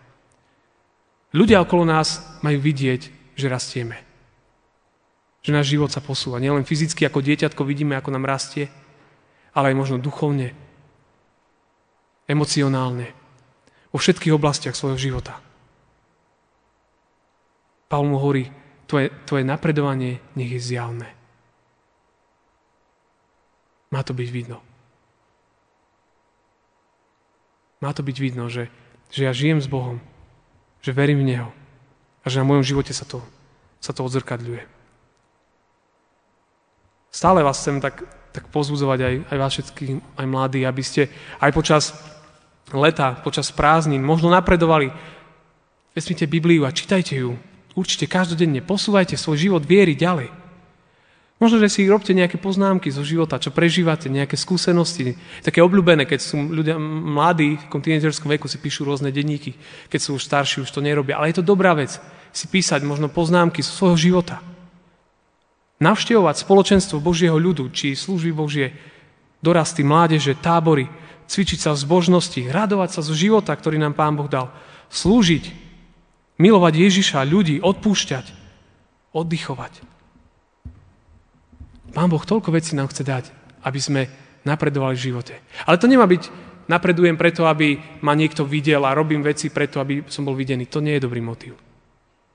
Ľudia 1.37 1.61
okolo 1.61 1.85
nás 1.85 2.25
majú 2.41 2.57
vidieť, 2.57 3.35
že 3.37 3.47
rastieme. 3.53 4.01
Že 5.45 5.51
náš 5.53 5.67
život 5.77 5.93
sa 5.93 6.01
posúva. 6.01 6.41
Nielen 6.41 6.65
fyzicky, 6.65 7.05
ako 7.05 7.21
dieťatko 7.21 7.63
vidíme, 7.69 7.95
ako 7.95 8.17
nám 8.17 8.25
rastie, 8.25 8.73
ale 9.53 9.73
aj 9.73 9.77
možno 9.77 9.97
duchovne, 10.01 10.57
emocionálne, 12.25 13.13
vo 13.93 13.99
všetkých 14.01 14.37
oblastiach 14.37 14.77
svojho 14.77 15.01
života. 15.01 15.41
Pavel 17.89 18.13
mu 18.13 18.21
hovorí, 18.21 18.53
tvoje, 18.85 19.09
tvoje 19.25 19.45
napredovanie 19.49 20.21
nech 20.37 20.53
je 20.53 20.61
zjavné. 20.61 21.09
Má 23.89 24.05
to 24.05 24.13
byť 24.13 24.29
vidno. 24.29 24.61
Má 27.81 27.97
to 27.97 28.05
byť 28.05 28.17
vidno, 28.21 28.53
že, 28.53 28.69
že 29.09 29.25
ja 29.25 29.33
žijem 29.33 29.63
s 29.65 29.71
Bohom, 29.71 30.03
že 30.83 30.95
verím 30.95 31.23
v 31.23 31.29
Neho 31.35 31.51
a 32.23 32.27
že 32.27 32.39
na 32.41 32.49
mojom 32.49 32.65
živote 32.67 32.95
sa 32.95 33.05
to, 33.05 33.23
sa 33.83 33.91
to 33.95 34.05
odzrkadľuje. 34.05 34.63
Stále 37.09 37.41
vás 37.43 37.59
chcem 37.59 37.81
tak, 37.81 38.05
tak 38.37 38.53
pozbudzovať 38.53 38.99
aj, 39.01 39.15
aj 39.33 39.39
vás 39.41 39.53
všetkých, 39.57 39.93
aj 40.21 40.27
mladí, 40.29 40.61
aby 40.63 40.83
ste 40.85 41.09
aj 41.41 41.51
počas 41.57 41.97
leta, 42.71 43.17
počas 43.25 43.49
prázdnin 43.49 44.05
možno 44.05 44.29
napredovali. 44.29 44.93
Vezmite 45.97 46.29
Bibliu 46.29 46.69
a 46.69 46.71
čítajte 46.71 47.17
ju. 47.17 47.35
Určite 47.75 48.07
každodenne 48.11 48.61
posúvajte 48.63 49.17
svoj 49.17 49.49
život 49.49 49.63
viery 49.65 49.97
ďalej. 49.97 50.38
Možno, 51.39 51.63
že 51.63 51.71
si 51.71 51.87
robte 51.87 52.11
nejaké 52.11 52.35
poznámky 52.35 52.91
zo 52.91 53.07
života, 53.07 53.39
čo 53.39 53.55
prežívate, 53.55 54.11
nejaké 54.11 54.35
skúsenosti. 54.35 55.15
Také 55.47 55.63
obľúbené, 55.63 56.03
keď 56.03 56.19
sú 56.19 56.35
ľudia 56.43 56.75
mladí, 56.83 57.55
v 57.55 57.71
tínežerskom 57.71 58.27
veku 58.35 58.51
si 58.51 58.59
píšu 58.59 58.83
rôzne 58.83 59.15
denníky. 59.15 59.55
Keď 59.87 60.01
sú 60.03 60.19
už 60.19 60.27
starší, 60.27 60.67
už 60.67 60.75
to 60.75 60.83
nerobia. 60.83 61.15
Ale 61.15 61.31
je 61.31 61.39
to 61.39 61.47
dobrá 61.47 61.79
vec 61.79 61.95
si 62.35 62.47
písať 62.51 62.83
možno 62.83 63.07
poznámky 63.07 63.63
zo 63.63 63.71
svojho 63.71 63.99
života. 63.99 64.43
Navštevovať 65.79 66.43
spoločenstvo 66.43 66.99
Božieho 66.99 67.39
ľudu, 67.39 67.71
či 67.71 67.95
služby 67.95 68.35
Božie, 68.35 68.75
dorasty, 69.39 69.87
mládeže, 69.87 70.35
tábory, 70.35 70.91
cvičiť 71.31 71.59
sa 71.63 71.71
v 71.71 71.83
zbožnosti, 71.87 72.43
radovať 72.51 72.99
sa 72.99 73.01
zo 73.07 73.15
života, 73.15 73.55
ktorý 73.55 73.79
nám 73.79 73.95
Pán 73.95 74.19
Boh 74.19 74.27
dal, 74.27 74.51
slúžiť, 74.91 75.69
Milovať 76.39 76.75
Ježiša, 76.79 77.27
ľudí, 77.27 77.59
odpúšťať, 77.59 78.27
oddychovať. 79.11 79.98
Pán 81.93 82.09
Boh 82.09 82.21
toľko 82.21 82.53
vecí 82.53 82.77
nám 82.77 82.93
chce 82.93 83.03
dať, 83.05 83.25
aby 83.65 83.81
sme 83.81 84.03
napredovali 84.45 84.95
v 84.97 85.05
živote. 85.13 85.35
Ale 85.65 85.81
to 85.81 85.91
nemá 85.91 86.05
byť, 86.05 86.23
napredujem 86.69 87.17
preto, 87.17 87.49
aby 87.49 87.81
ma 88.05 88.13
niekto 88.13 88.45
videl 88.45 88.85
a 88.85 88.97
robím 88.97 89.25
veci 89.25 89.49
preto, 89.49 89.81
aby 89.81 90.05
som 90.07 90.25
bol 90.25 90.37
videný. 90.37 90.69
To 90.69 90.85
nie 90.85 90.97
je 90.97 91.05
dobrý 91.05 91.21
motiv. 91.25 91.57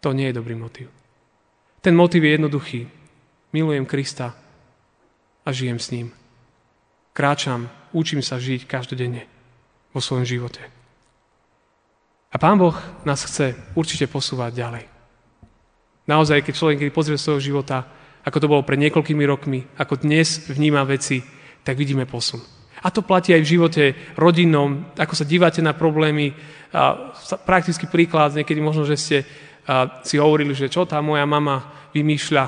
To 0.03 0.11
nie 0.11 0.29
je 0.29 0.37
dobrý 0.37 0.57
motiv. 0.57 0.91
Ten 1.79 1.95
motiv 1.95 2.23
je 2.23 2.35
jednoduchý. 2.35 2.81
Milujem 3.53 3.85
Krista 3.85 4.33
a 5.45 5.49
žijem 5.53 5.79
s 5.79 5.91
ním. 5.93 6.07
Kráčam, 7.13 7.69
učím 7.93 8.25
sa 8.25 8.41
žiť 8.41 8.65
každodenne 8.65 9.29
vo 9.93 10.01
svojom 10.01 10.25
živote. 10.25 10.65
A 12.33 12.35
Pán 12.41 12.57
Boh 12.57 12.73
nás 13.05 13.21
chce 13.21 13.53
určite 13.77 14.09
posúvať 14.09 14.57
ďalej. 14.57 14.85
Naozaj, 16.09 16.41
keď 16.41 16.53
človek 16.57 16.77
keď 16.81 16.89
pozrie 16.89 17.15
svojho 17.21 17.53
života, 17.53 17.85
ako 18.23 18.37
to 18.39 18.47
bolo 18.47 18.63
pred 18.63 18.79
niekoľkými 18.79 19.23
rokmi, 19.27 19.59
ako 19.75 19.99
dnes 19.99 20.47
vníma 20.47 20.87
veci, 20.87 21.19
tak 21.63 21.75
vidíme 21.75 22.07
posun. 22.07 22.39
A 22.83 22.91
to 22.91 22.99
platí 22.99 23.31
aj 23.31 23.43
v 23.43 23.51
živote 23.55 23.83
rodinnom, 24.19 24.91
ako 24.99 25.15
sa 25.15 25.23
dívate 25.23 25.63
na 25.63 25.71
problémy. 25.71 26.35
A 26.75 27.11
praktický 27.47 27.87
príklad, 27.87 28.35
niekedy 28.35 28.59
možno, 28.59 28.83
že 28.83 28.99
ste 28.99 29.17
si 30.03 30.19
hovorili, 30.19 30.51
že 30.51 30.67
čo 30.67 30.83
tá 30.83 30.99
moja 30.99 31.23
mama 31.23 31.87
vymýšľa, 31.95 32.45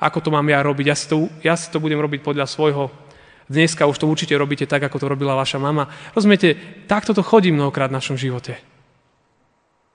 ako 0.00 0.18
to 0.24 0.28
mám 0.32 0.48
ja 0.48 0.64
robiť. 0.64 0.86
Ja 0.88 0.96
si 0.96 1.06
to, 1.08 1.28
ja 1.44 1.52
si 1.52 1.68
to 1.68 1.84
budem 1.84 2.00
robiť 2.00 2.24
podľa 2.24 2.48
svojho. 2.48 2.88
Dneska 3.44 3.84
už 3.84 4.00
to 4.00 4.08
určite 4.08 4.32
robíte 4.40 4.64
tak, 4.64 4.88
ako 4.88 4.96
to 4.96 5.06
robila 5.12 5.36
vaša 5.36 5.60
mama. 5.60 5.84
Rozumiete, 6.16 6.56
takto 6.88 7.12
to 7.12 7.20
chodí 7.20 7.52
mnohokrát 7.52 7.92
v 7.92 7.98
našom 8.00 8.16
živote. 8.16 8.56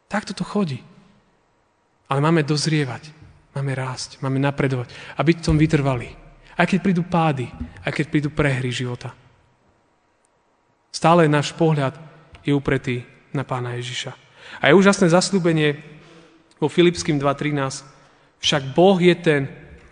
Takto 0.05 0.37
to 0.37 0.45
chodí. 0.45 0.85
Ale 2.09 2.21
máme 2.21 2.45
dozrievať, 2.45 3.09
máme 3.55 3.71
rásť, 3.73 4.21
máme 4.21 4.37
napredovať 4.37 4.93
a 5.17 5.21
byť 5.25 5.35
v 5.41 5.45
tom 5.45 5.57
vytrvalí. 5.57 6.09
Aj 6.59 6.67
keď 6.67 6.79
prídu 6.83 7.03
pády, 7.07 7.47
aj 7.87 7.91
keď 7.95 8.05
prídu 8.11 8.29
prehry 8.29 8.67
života. 8.67 9.15
Stále 10.91 11.29
náš 11.31 11.55
pohľad 11.55 11.95
je 12.43 12.51
upretý 12.51 13.05
na 13.31 13.45
pána 13.47 13.77
Ježiša. 13.79 14.11
A 14.59 14.67
je 14.67 14.77
úžasné 14.77 15.13
zaslúbenie 15.13 15.79
vo 16.59 16.67
Filipským 16.67 17.21
2.13. 17.21 17.85
Však 18.43 18.75
Boh 18.75 18.97
je 18.99 19.15
ten, 19.15 19.41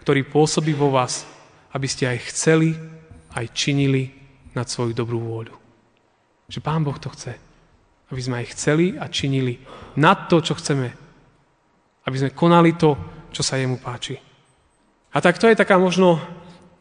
ktorý 0.04 0.28
pôsobí 0.28 0.76
vo 0.76 0.92
vás, 0.92 1.24
aby 1.72 1.88
ste 1.88 2.10
aj 2.10 2.32
chceli, 2.34 2.76
aj 3.38 3.46
činili 3.54 4.12
nad 4.58 4.66
svoju 4.68 4.98
dobrú 4.98 5.22
vôľu. 5.22 5.56
Že 6.50 6.60
Pán 6.64 6.82
Boh 6.82 6.98
to 6.98 7.14
chce. 7.14 7.38
Aby 8.08 8.22
sme 8.24 8.36
aj 8.42 8.52
chceli 8.56 8.96
a 8.96 9.06
činili 9.12 9.60
nad 10.00 10.32
to, 10.32 10.40
čo 10.40 10.56
chceme. 10.56 10.90
Aby 12.08 12.16
sme 12.18 12.32
konali 12.36 12.74
to, 12.80 12.96
čo 13.38 13.46
sa 13.46 13.62
jemu 13.62 13.77
páči. 13.77 14.17
A 15.13 15.22
tak 15.22 15.38
to 15.38 15.46
je 15.46 15.53
taká 15.53 15.77
možno, 15.77 16.17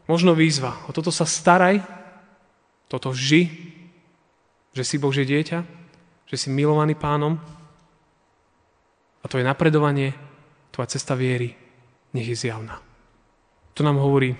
možno 0.09 0.33
výzva. 0.33 0.73
O 0.89 0.91
toto 0.91 1.13
sa 1.13 1.29
staraj, 1.29 1.85
toto 2.89 3.13
ži, 3.13 3.45
že 4.73 4.81
si 4.81 4.97
Božie 4.97 5.21
dieťa, 5.21 5.61
že 6.25 6.33
si 6.33 6.49
milovaný 6.49 6.97
pánom 6.97 7.37
a 9.21 9.25
to 9.29 9.37
je 9.37 9.45
napredovanie, 9.45 10.17
tvoja 10.73 10.97
cesta 10.97 11.13
viery, 11.13 11.53
nech 12.17 12.25
je 12.25 12.49
zjavná. 12.49 12.81
To 13.77 13.85
nám 13.85 14.01
hovorí, 14.01 14.33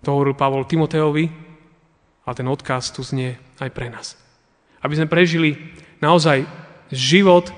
to 0.00 0.16
hovoril 0.16 0.32
Pavol 0.32 0.64
Timoteovi, 0.64 1.28
ale 2.24 2.32
ten 2.32 2.48
odkaz 2.48 2.88
tu 2.88 3.04
znie 3.04 3.36
aj 3.60 3.68
pre 3.68 3.92
nás. 3.92 4.16
Aby 4.80 4.96
sme 4.96 5.12
prežili 5.12 5.76
naozaj 6.00 6.48
život, 6.88 7.52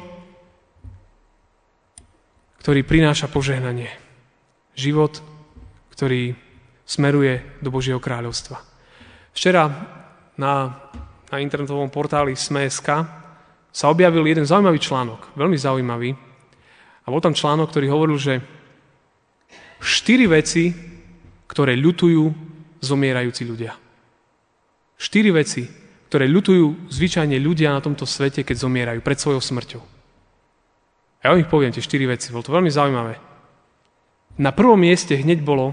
ktorý 2.66 2.82
prináša 2.82 3.30
požehnanie. 3.30 3.94
Život, 4.74 5.22
ktorý 5.94 6.34
smeruje 6.82 7.62
do 7.62 7.70
Božieho 7.70 8.02
kráľovstva. 8.02 8.58
Včera 9.30 9.70
na 10.34 10.74
na 11.30 11.42
internetovom 11.42 11.90
portáli 11.90 12.38
Sme.sk 12.38 12.86
sa 13.70 13.86
objavil 13.90 14.24
jeden 14.24 14.46
zaujímavý 14.46 14.78
článok, 14.78 15.36
veľmi 15.36 15.58
zaujímavý. 15.58 16.10
A 17.02 17.06
bol 17.10 17.22
tam 17.22 17.36
článok, 17.36 17.70
ktorý 17.70 17.86
hovoril, 17.90 18.18
že 18.18 18.34
štyri 19.82 20.26
veci, 20.26 20.72
ktoré 21.46 21.76
ľutujú 21.76 22.24
zomierajúci 22.82 23.42
ľudia. 23.46 23.74
Štyri 24.96 25.30
veci, 25.30 25.66
ktoré 26.08 26.24
ľutujú 26.30 26.88
zvyčajne 26.88 27.36
ľudia 27.36 27.74
na 27.74 27.84
tomto 27.84 28.08
svete, 28.08 28.46
keď 28.46 28.56
zomierajú 28.64 29.00
pred 29.04 29.18
svojou 29.20 29.42
smrťou. 29.42 29.95
Ja 31.24 31.32
o 31.32 31.38
nich 31.38 31.50
poviem 31.50 31.72
tie 31.72 31.84
štyri 31.84 32.06
veci, 32.06 32.30
bolo 32.30 32.44
to 32.44 32.54
veľmi 32.54 32.70
zaujímavé. 32.70 33.14
Na 34.36 34.52
prvom 34.52 34.76
mieste 34.76 35.16
hneď 35.16 35.40
bolo 35.40 35.72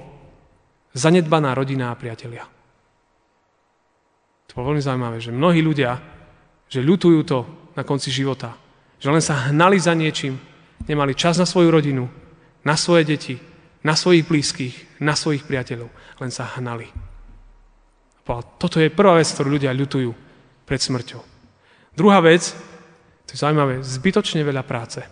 zanedbaná 0.95 1.51
rodina 1.51 1.91
a 1.91 1.99
priatelia. 1.99 2.47
To 4.49 4.51
bolo 4.55 4.73
veľmi 4.73 4.83
zaujímavé, 4.83 5.17
že 5.19 5.35
mnohí 5.35 5.59
ľudia, 5.59 5.99
že 6.69 6.79
ľutujú 6.79 7.19
to 7.25 7.39
na 7.75 7.83
konci 7.83 8.13
života, 8.13 8.55
že 9.01 9.09
len 9.11 9.21
sa 9.21 9.49
hnali 9.49 9.77
za 9.81 9.91
niečím, 9.97 10.37
nemali 10.87 11.17
čas 11.17 11.41
na 11.41 11.49
svoju 11.49 11.73
rodinu, 11.73 12.07
na 12.63 12.77
svoje 12.77 13.03
deti, 13.03 13.35
na 13.83 13.99
svojich 13.99 14.23
blízkych, 14.23 15.03
na 15.03 15.17
svojich 15.17 15.43
priateľov, 15.43 15.91
len 16.23 16.31
sa 16.31 16.47
hnali. 16.55 16.87
Toto 18.55 18.79
je 18.79 18.87
prvá 18.87 19.19
vec, 19.19 19.27
ktorú 19.27 19.59
ľudia 19.59 19.75
ľutujú 19.75 20.11
pred 20.63 20.79
smrťou. 20.79 21.21
Druhá 21.91 22.23
vec, 22.23 22.55
to 23.27 23.35
je 23.35 23.41
zaujímavé, 23.43 23.83
zbytočne 23.83 24.39
veľa 24.47 24.63
práce. 24.63 25.03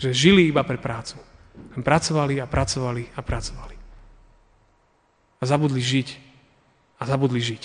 Že 0.00 0.16
žili 0.16 0.48
iba 0.48 0.64
pre 0.64 0.80
prácu. 0.80 1.20
Pracovali 1.76 2.40
a 2.40 2.48
pracovali 2.48 3.04
a 3.12 3.20
pracovali. 3.20 3.76
A 5.40 5.42
zabudli 5.44 5.80
žiť 5.84 6.08
a 7.00 7.02
zabudli 7.04 7.40
žiť. 7.40 7.64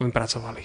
Len 0.00 0.08
pracovali. 0.08 0.64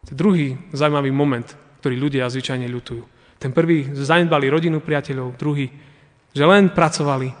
To 0.00 0.08
je 0.08 0.16
druhý 0.16 0.46
zaujímavý 0.72 1.12
moment, 1.12 1.44
ktorý 1.84 1.96
ľudia 2.00 2.32
zvyčajne 2.32 2.64
ľutujú. 2.72 3.04
Ten 3.40 3.52
prvý, 3.52 3.88
že 3.92 4.08
zanedbali 4.08 4.48
rodinu, 4.52 4.80
priateľov, 4.80 5.36
druhý, 5.36 5.68
že 6.32 6.44
len 6.44 6.72
pracovali. 6.72 7.32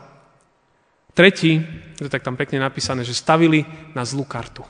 Tretí, 1.12 1.60
to 1.96 2.08
je 2.08 2.12
tak 2.12 2.24
tam 2.24 2.36
pekne 2.36 2.60
napísané, 2.60 3.04
že 3.04 3.16
stavili 3.16 3.64
na 3.92 4.04
zlú 4.04 4.24
kartu. 4.24 4.64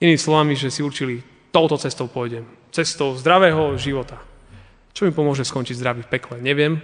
Inými 0.00 0.20
slovami, 0.20 0.52
že 0.56 0.72
si 0.72 0.84
určili, 0.84 1.20
touto 1.52 1.76
cestou 1.80 2.08
pôjdem. 2.08 2.44
Cestou 2.74 3.16
zdravého 3.16 3.74
života. 3.78 4.20
Čo 4.96 5.04
mi 5.04 5.12
pomôže 5.12 5.44
skončiť 5.44 5.76
zdravý 5.76 6.00
v 6.04 6.12
pekle, 6.12 6.40
neviem, 6.40 6.80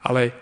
ale 0.00 0.32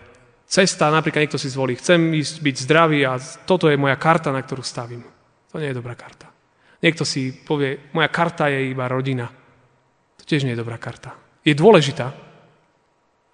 cesta, 0.47 0.87
napríklad 0.87 1.27
niekto 1.27 1.41
si 1.41 1.51
zvolí, 1.51 1.75
chcem 1.75 2.15
ísť 2.15 2.39
byť 2.39 2.55
zdravý 2.63 3.03
a 3.03 3.19
toto 3.19 3.67
je 3.67 3.75
moja 3.75 3.99
karta, 3.99 4.31
na 4.31 4.39
ktorú 4.39 4.63
stavím. 4.63 5.03
To 5.51 5.59
nie 5.59 5.71
je 5.71 5.77
dobrá 5.77 5.99
karta. 5.99 6.31
Niekto 6.79 7.03
si 7.03 7.33
povie, 7.33 7.91
moja 7.91 8.07
karta 8.07 8.47
je 8.47 8.71
iba 8.71 8.87
rodina. 8.87 9.27
To 10.17 10.23
tiež 10.23 10.45
nie 10.47 10.53
je 10.55 10.61
dobrá 10.61 10.79
karta. 10.79 11.11
Je 11.43 11.57
dôležitá, 11.57 12.13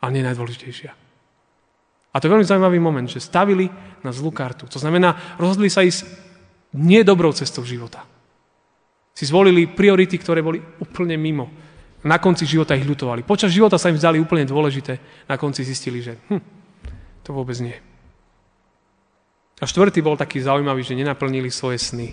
ale 0.02 0.12
nie 0.12 0.24
najdôležitejšia. 0.26 0.92
A 2.14 2.16
to 2.22 2.30
je 2.30 2.34
veľmi 2.34 2.46
zaujímavý 2.46 2.78
moment, 2.78 3.10
že 3.10 3.18
stavili 3.18 3.66
na 4.06 4.14
zlú 4.14 4.30
kartu. 4.30 4.70
To 4.70 4.78
znamená, 4.78 5.38
rozhodli 5.42 5.70
sa 5.70 5.82
ísť 5.82 6.06
nedobrou 6.78 7.34
cestou 7.34 7.66
života. 7.66 8.06
Si 9.14 9.30
zvolili 9.30 9.70
priority, 9.70 10.18
ktoré 10.18 10.42
boli 10.42 10.58
úplne 10.82 11.14
mimo. 11.16 11.50
Na 12.04 12.20
konci 12.20 12.44
života 12.44 12.76
ich 12.76 12.84
ľutovali. 12.84 13.24
Počas 13.24 13.54
života 13.54 13.80
sa 13.80 13.88
im 13.88 13.96
zdali 13.96 14.20
úplne 14.20 14.44
dôležité. 14.44 15.00
Na 15.30 15.40
konci 15.40 15.64
zistili, 15.64 16.04
že 16.04 16.20
hm, 16.28 16.42
to 17.24 17.32
vôbec 17.32 17.56
nie. 17.64 17.78
A 19.62 19.70
štvrtý 19.70 20.04
bol 20.04 20.20
taký 20.20 20.44
zaujímavý, 20.44 20.84
že 20.84 20.98
nenaplnili 20.98 21.48
svoje 21.48 21.80
sny. 21.80 22.12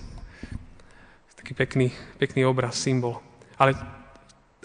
Taký 1.35 1.57
pekný, 1.59 1.91
pekný 2.21 2.47
obraz, 2.47 2.79
symbol. 2.79 3.19
Ale 3.59 3.75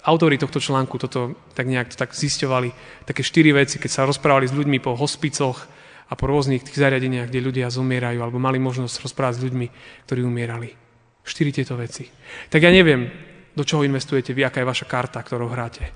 autori 0.05 0.37
tohto 0.37 0.61
článku 0.61 1.01
toto 1.01 1.33
tak 1.57 1.65
nejak 1.65 1.97
tak 1.97 2.13
zisťovali. 2.13 2.69
Také 3.09 3.25
štyri 3.25 3.49
veci, 3.49 3.81
keď 3.81 3.89
sa 3.89 4.05
rozprávali 4.05 4.45
s 4.45 4.53
ľuďmi 4.53 4.77
po 4.77 4.93
hospicoch 4.93 5.65
a 6.05 6.13
po 6.13 6.29
rôznych 6.29 6.61
tých 6.61 6.77
zariadeniach, 6.77 7.33
kde 7.33 7.41
ľudia 7.41 7.73
zomierajú, 7.73 8.21
alebo 8.21 8.37
mali 8.37 8.61
možnosť 8.61 9.01
rozprávať 9.01 9.41
s 9.41 9.43
ľuďmi, 9.49 9.67
ktorí 10.05 10.21
umierali. 10.21 10.84
Štyri 11.25 11.49
tieto 11.49 11.73
veci. 11.73 12.05
Tak 12.53 12.61
ja 12.61 12.69
neviem, 12.69 13.09
do 13.57 13.65
čoho 13.65 13.81
investujete 13.81 14.35
vy, 14.35 14.45
aká 14.45 14.61
je 14.61 14.69
vaša 14.69 14.85
karta, 14.85 15.25
ktorou 15.25 15.49
hráte. 15.49 15.89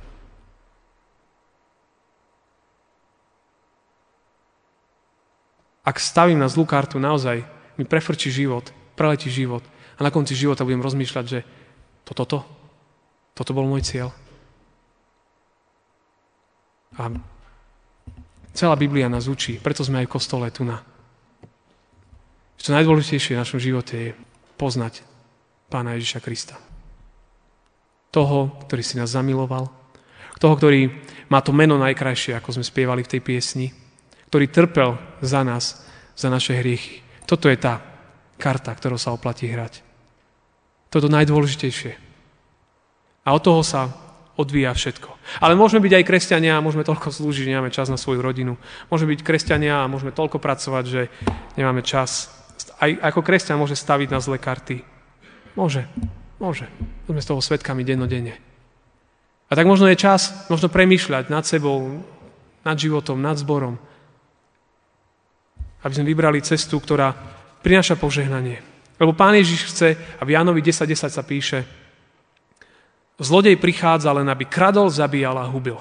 Ak 5.86 6.02
stavím 6.02 6.42
na 6.42 6.50
zlú 6.50 6.66
kartu, 6.66 6.98
naozaj 6.98 7.46
mi 7.78 7.86
prefrčí 7.86 8.34
život, 8.34 8.74
preletí 8.98 9.30
život 9.30 9.66
a 9.98 10.06
na 10.06 10.14
konci 10.14 10.38
života 10.38 10.66
budem 10.66 10.86
rozmýšľať, 10.86 11.26
že 11.26 11.40
toto, 12.06 12.26
toto, 12.26 12.40
toto 13.34 13.52
bol 13.54 13.66
môj 13.66 13.86
cieľ. 13.86 14.10
A 16.98 17.10
celá 18.54 18.76
Biblia 18.78 19.10
nás 19.10 19.26
učí, 19.26 19.58
preto 19.58 19.82
sme 19.82 20.04
aj 20.04 20.08
v 20.10 20.14
kostole 20.14 20.46
tu 20.54 20.62
na. 20.66 20.82
Čo 22.60 22.76
najdôležitejšie 22.76 23.40
v 23.40 23.42
našom 23.42 23.60
živote 23.60 23.96
je 23.96 24.12
poznať 24.60 25.09
Pána 25.70 25.94
Ježiša 25.96 26.20
Krista. 26.26 26.58
Toho, 28.10 28.66
ktorý 28.66 28.82
si 28.82 28.98
nás 28.98 29.14
zamiloval, 29.14 29.70
toho, 30.42 30.56
ktorý 30.58 30.90
má 31.30 31.46
to 31.46 31.54
meno 31.54 31.78
najkrajšie, 31.78 32.34
ako 32.34 32.58
sme 32.58 32.66
spievali 32.66 33.06
v 33.06 33.12
tej 33.12 33.22
piesni, 33.22 33.68
ktorý 34.34 34.50
trpel 34.50 34.98
za 35.22 35.46
nás, 35.46 35.86
za 36.18 36.28
naše 36.34 36.58
hriechy. 36.58 37.06
Toto 37.30 37.52
je 37.52 37.58
tá 37.60 37.84
karta, 38.42 38.74
ktorou 38.74 38.98
sa 38.98 39.14
oplatí 39.14 39.46
hrať. 39.46 39.86
Toto 40.90 41.06
najdôležitejšie. 41.06 41.94
A 43.28 43.30
od 43.36 43.42
toho 43.46 43.62
sa 43.62 43.94
odvíja 44.40 44.74
všetko. 44.74 45.12
Ale 45.44 45.54
môžeme 45.54 45.84
byť 45.84 45.94
aj 46.02 46.08
kresťania 46.08 46.58
a 46.58 46.64
môžeme 46.64 46.88
toľko 46.88 47.12
slúžiť, 47.12 47.46
že 47.46 47.52
nemáme 47.52 47.70
čas 47.70 47.92
na 47.92 48.00
svoju 48.00 48.24
rodinu. 48.24 48.56
Môžeme 48.90 49.14
byť 49.14 49.22
kresťania 49.22 49.86
a 49.86 49.92
môžeme 49.92 50.16
toľko 50.16 50.40
pracovať, 50.40 50.84
že 50.88 51.02
nemáme 51.60 51.84
čas. 51.84 52.32
Aj 52.80 52.90
ako 53.12 53.22
kresťan 53.22 53.60
môže 53.60 53.76
staviť 53.76 54.10
na 54.10 54.24
zlé 54.24 54.40
karty. 54.40 54.82
Môže, 55.58 55.86
môže. 56.38 56.66
Sme 57.10 57.22
z 57.22 57.30
toho 57.30 57.42
svetkami 57.42 57.82
dennodenne. 57.82 58.38
A 59.50 59.58
tak 59.58 59.66
možno 59.66 59.90
je 59.90 59.98
čas 59.98 60.46
možno 60.46 60.70
premýšľať 60.70 61.34
nad 61.34 61.42
sebou, 61.42 62.06
nad 62.62 62.78
životom, 62.78 63.18
nad 63.18 63.34
zborom. 63.34 63.82
Aby 65.82 65.94
sme 65.96 66.10
vybrali 66.14 66.46
cestu, 66.46 66.78
ktorá 66.78 67.16
prináša 67.66 67.98
požehnanie. 67.98 68.62
Lebo 69.02 69.18
Pán 69.18 69.34
Ježiš 69.34 69.74
chce, 69.74 69.90
a 70.20 70.22
v 70.22 70.38
Jánovi 70.38 70.62
10.10 70.62 71.10
10 71.10 71.18
sa 71.18 71.24
píše, 71.26 71.66
zlodej 73.18 73.58
prichádza 73.58 74.14
len, 74.14 74.28
aby 74.30 74.46
kradol, 74.46 74.92
zabíjal 74.92 75.40
a 75.40 75.50
hubil. 75.50 75.80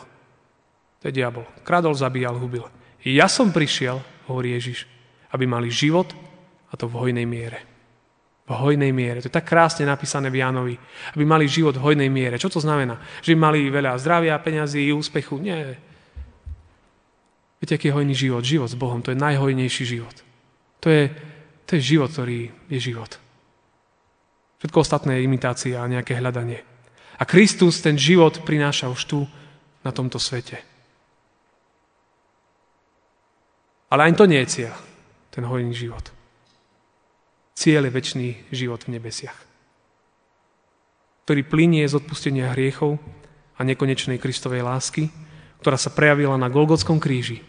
To 0.98 1.04
je 1.06 1.12
diabol. 1.14 1.46
Kradol, 1.62 1.94
zabíjal, 1.94 2.40
hubil. 2.40 2.66
Ja 3.04 3.30
som 3.30 3.54
prišiel, 3.54 4.00
hovorí 4.26 4.56
Ježiš, 4.58 4.88
aby 5.30 5.44
mali 5.46 5.70
život 5.70 6.10
a 6.70 6.74
to 6.74 6.90
v 6.90 6.98
hojnej 6.98 7.26
miere. 7.28 7.67
V 8.48 8.56
hojnej 8.56 8.96
miere. 8.96 9.20
To 9.20 9.28
je 9.28 9.36
tak 9.36 9.44
krásne 9.44 9.84
napísané 9.84 10.32
v 10.32 10.40
Jánovi. 10.40 10.74
Aby 11.12 11.24
mali 11.28 11.44
život 11.44 11.76
v 11.76 11.84
hojnej 11.84 12.08
miere. 12.08 12.40
Čo 12.40 12.48
to 12.48 12.64
znamená? 12.64 12.96
Že 13.20 13.36
by 13.36 13.38
mali 13.38 13.60
veľa 13.68 14.00
zdravia, 14.00 14.40
peňazí, 14.40 14.88
úspechu? 14.88 15.36
Nie. 15.36 15.76
Viete, 17.60 17.76
aký 17.76 17.92
je 17.92 17.96
hojný 18.00 18.14
život? 18.16 18.40
Život 18.40 18.72
s 18.72 18.80
Bohom. 18.80 19.04
To 19.04 19.12
je 19.12 19.20
najhojnejší 19.20 19.84
život. 19.84 20.16
To 20.80 20.88
je, 20.88 21.12
to 21.68 21.76
je 21.76 21.96
život, 21.96 22.08
ktorý 22.08 22.48
je 22.72 22.78
život. 22.80 23.20
Všetko 24.64 24.80
ostatné 24.80 25.20
je 25.20 25.26
imitácia 25.28 25.76
a 25.76 25.90
nejaké 25.90 26.16
hľadanie. 26.16 26.64
A 27.18 27.28
Kristus 27.28 27.84
ten 27.84 28.00
život 28.00 28.42
prináša 28.48 28.88
už 28.88 29.02
tu, 29.04 29.20
na 29.86 29.94
tomto 29.94 30.18
svete. 30.18 30.58
Ale 33.88 34.04
ani 34.04 34.14
to 34.18 34.28
nie 34.28 34.42
je 34.44 34.52
cieľ, 34.52 34.74
ten 35.32 35.46
hojný 35.46 35.72
život. 35.72 36.17
Cieľ 37.58 37.90
je 37.90 37.96
väčší 37.98 38.30
život 38.54 38.86
v 38.86 38.94
nebesiach, 38.94 39.34
ktorý 41.26 41.42
plinie 41.42 41.82
z 41.90 41.98
odpustenia 41.98 42.54
hriechov 42.54 43.02
a 43.58 43.66
nekonečnej 43.66 44.22
Kristovej 44.22 44.62
lásky, 44.62 45.10
ktorá 45.58 45.74
sa 45.74 45.90
prejavila 45.90 46.38
na 46.38 46.46
Golgotskom 46.46 47.02
kríži 47.02 47.42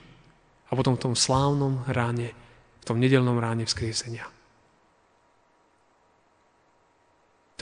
a 0.66 0.74
potom 0.74 0.98
v 0.98 1.04
tom 1.06 1.14
slávnom 1.14 1.86
ráne, 1.86 2.34
v 2.82 2.84
tom 2.90 2.98
nedelnom 2.98 3.38
ráne 3.38 3.70
vzkriesenia. 3.70 4.26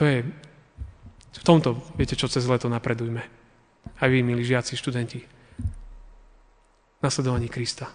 To 0.00 0.08
je, 0.08 0.24
v 1.28 1.44
tomto, 1.44 1.76
viete 2.00 2.16
čo, 2.16 2.32
cez 2.32 2.48
leto 2.48 2.72
napredujme. 2.72 3.20
Aj 4.00 4.08
vy, 4.08 4.24
milí 4.24 4.40
žiaci, 4.40 4.72
študenti. 4.72 5.20
Nasledovaní 7.04 7.52
Krista. 7.52 7.92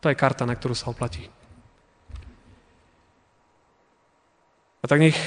To 0.00 0.08
je 0.08 0.16
karta, 0.16 0.48
na 0.48 0.56
ktorú 0.56 0.72
sa 0.72 0.88
oplatí. 0.88 1.35
A 4.86 4.88
tak 4.88 5.02
nech 5.02 5.18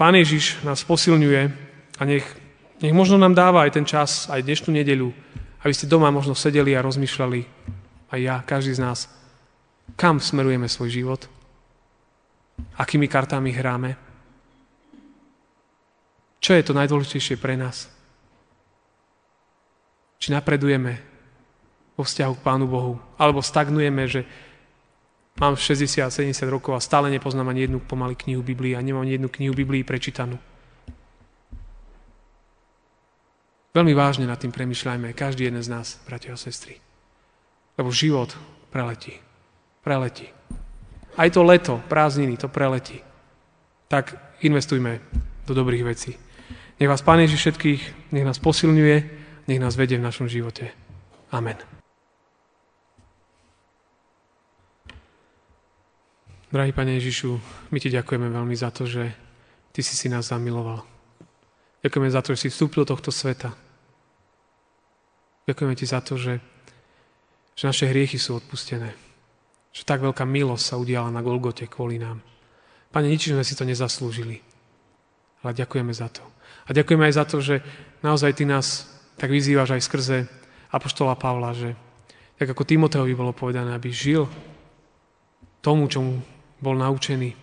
Pán 0.00 0.16
Ježiš 0.16 0.64
nás 0.64 0.80
posilňuje 0.88 1.52
a 2.00 2.02
nech, 2.08 2.24
nech 2.80 2.96
možno 2.96 3.20
nám 3.20 3.36
dáva 3.36 3.68
aj 3.68 3.76
ten 3.76 3.84
čas, 3.84 4.24
aj 4.32 4.40
dnešnú 4.40 4.72
nedeľu, 4.72 5.12
aby 5.60 5.72
ste 5.76 5.84
doma 5.84 6.08
možno 6.08 6.32
sedeli 6.32 6.72
a 6.72 6.80
rozmýšľali, 6.80 7.44
aj 8.08 8.20
ja, 8.24 8.40
každý 8.40 8.72
z 8.72 8.80
nás, 8.80 9.12
kam 10.00 10.16
smerujeme 10.16 10.64
svoj 10.64 10.88
život, 10.88 11.28
akými 12.80 13.04
kartami 13.04 13.52
hráme, 13.52 14.00
čo 16.40 16.56
je 16.56 16.64
to 16.64 16.72
najdôležitejšie 16.72 17.36
pre 17.36 17.60
nás. 17.60 17.92
Či 20.24 20.32
napredujeme 20.32 20.96
vo 22.00 22.08
vzťahu 22.08 22.32
k 22.40 22.44
Pánu 22.48 22.64
Bohu, 22.64 22.96
alebo 23.20 23.44
stagnujeme, 23.44 24.08
že 24.08 24.24
Mám 25.40 25.56
60-70 25.56 26.48
rokov 26.52 26.76
a 26.76 26.80
stále 26.80 27.08
nepoznám 27.08 27.48
ani 27.48 27.64
jednu 27.64 27.80
pomaly 27.80 28.14
knihu 28.14 28.42
Biblii 28.42 28.76
a 28.76 28.84
nemám 28.84 29.02
ani 29.02 29.16
jednu 29.16 29.28
knihu 29.28 29.54
Biblii 29.54 29.84
prečítanú. 29.84 30.38
Veľmi 33.72 33.96
vážne 33.96 34.28
nad 34.28 34.36
tým 34.36 34.52
premyšľajme, 34.52 35.16
každý 35.16 35.48
jeden 35.48 35.64
z 35.64 35.72
nás, 35.72 35.96
bratia 36.04 36.36
a 36.36 36.38
sestry. 36.40 36.76
Lebo 37.80 37.88
život 37.88 38.36
preletí. 38.68 39.16
Preletí. 39.80 40.28
Aj 41.16 41.28
to 41.32 41.40
leto, 41.40 41.80
prázdniny, 41.88 42.36
to 42.36 42.52
preletí. 42.52 43.00
Tak 43.88 44.36
investujme 44.44 45.00
do 45.48 45.52
dobrých 45.56 45.84
vecí. 45.84 46.12
Nech 46.80 46.88
vás 46.88 47.00
Pán 47.00 47.20
Ježiš 47.20 47.40
všetkých, 47.40 48.12
nech 48.12 48.24
nás 48.24 48.36
posilňuje, 48.40 48.96
nech 49.48 49.60
nás 49.60 49.76
vedie 49.76 49.96
v 49.96 50.06
našom 50.06 50.28
živote. 50.28 50.72
Amen. 51.32 51.81
Drahý 56.52 56.76
Pane 56.76 57.00
Ježišu, 57.00 57.40
my 57.72 57.80
Ti 57.80 57.88
ďakujeme 57.88 58.28
veľmi 58.28 58.52
za 58.52 58.68
to, 58.68 58.84
že 58.84 59.08
Ty 59.72 59.80
si 59.80 59.96
si 59.96 60.12
nás 60.12 60.28
zamiloval. 60.28 60.84
Ďakujeme 61.80 62.12
za 62.12 62.20
to, 62.20 62.36
že 62.36 62.44
si 62.44 62.48
vstúpil 62.52 62.84
do 62.84 62.92
tohto 62.92 63.08
sveta. 63.08 63.56
Ďakujeme 65.48 65.72
Ti 65.72 65.86
za 65.88 66.04
to, 66.04 66.20
že, 66.20 66.44
že 67.56 67.64
naše 67.64 67.88
hriechy 67.88 68.20
sú 68.20 68.36
odpustené. 68.36 68.92
Že 69.72 69.82
tak 69.88 70.04
veľká 70.04 70.28
milosť 70.28 70.60
sa 70.60 70.76
udiala 70.76 71.08
na 71.08 71.24
Golgote 71.24 71.64
kvôli 71.72 71.96
nám. 71.96 72.20
Pane, 72.92 73.08
nič 73.08 73.32
sme 73.32 73.48
si 73.48 73.56
to 73.56 73.64
nezaslúžili. 73.64 74.44
Ale 75.40 75.56
ďakujeme 75.56 75.96
za 75.96 76.12
to. 76.12 76.20
A 76.68 76.76
ďakujeme 76.76 77.08
aj 77.08 77.14
za 77.16 77.24
to, 77.24 77.40
že 77.40 77.64
naozaj 78.04 78.36
Ty 78.36 78.44
nás 78.44 78.92
tak 79.16 79.32
vyzývaš 79.32 79.80
aj 79.80 79.88
skrze 79.88 80.16
Apoštola 80.68 81.16
Pavla, 81.16 81.56
že 81.56 81.72
tak 82.36 82.52
ako 82.52 82.68
Timoteovi 82.68 83.16
bolo 83.16 83.32
povedané, 83.32 83.72
aby 83.72 83.88
žil 83.88 84.28
tomu, 85.64 85.88
čomu 85.88 86.20
bol 86.62 86.78
naučený. 86.78 87.34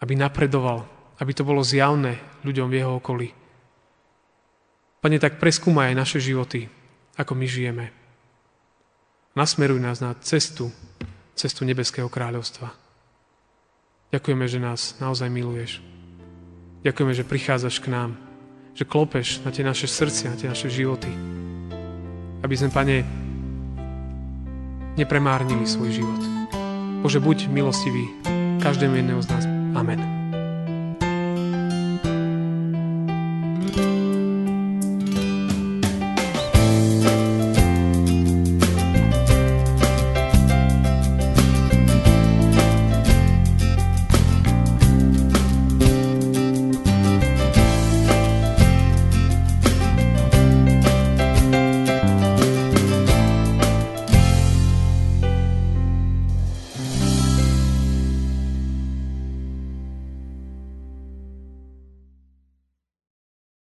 Aby 0.00 0.16
napredoval, 0.16 0.88
aby 1.20 1.32
to 1.36 1.44
bolo 1.44 1.60
zjavné 1.60 2.16
ľuďom 2.42 2.66
v 2.72 2.76
jeho 2.80 2.92
okolí. 2.96 3.28
Pane, 4.98 5.16
tak 5.20 5.38
preskúmaj 5.38 5.92
aj 5.92 6.00
naše 6.00 6.18
životy, 6.18 6.66
ako 7.14 7.36
my 7.36 7.46
žijeme. 7.46 7.86
Nasmeruj 9.38 9.78
nás 9.78 10.02
na 10.02 10.16
cestu, 10.18 10.74
cestu 11.38 11.62
Nebeského 11.62 12.10
kráľovstva. 12.10 12.74
Ďakujeme, 14.10 14.48
že 14.48 14.58
nás 14.58 14.96
naozaj 14.98 15.28
miluješ. 15.28 15.84
Ďakujeme, 16.82 17.12
že 17.14 17.28
prichádzaš 17.28 17.76
k 17.78 17.92
nám, 17.92 18.16
že 18.74 18.88
klopeš 18.88 19.44
na 19.44 19.52
tie 19.52 19.62
naše 19.62 19.86
srdcia, 19.86 20.32
na 20.32 20.38
tie 20.38 20.48
naše 20.50 20.72
životy. 20.72 21.10
Aby 22.42 22.54
sme, 22.56 22.70
Pane, 22.72 22.96
nepremárnili 24.98 25.66
svoj 25.66 25.90
život. 25.94 26.37
Bože, 27.02 27.20
buď 27.20 27.48
milostivý 27.48 28.08
každému 28.62 28.94
jedného 28.94 29.22
z 29.22 29.28
nás. 29.28 29.44
Amen. 29.74 30.17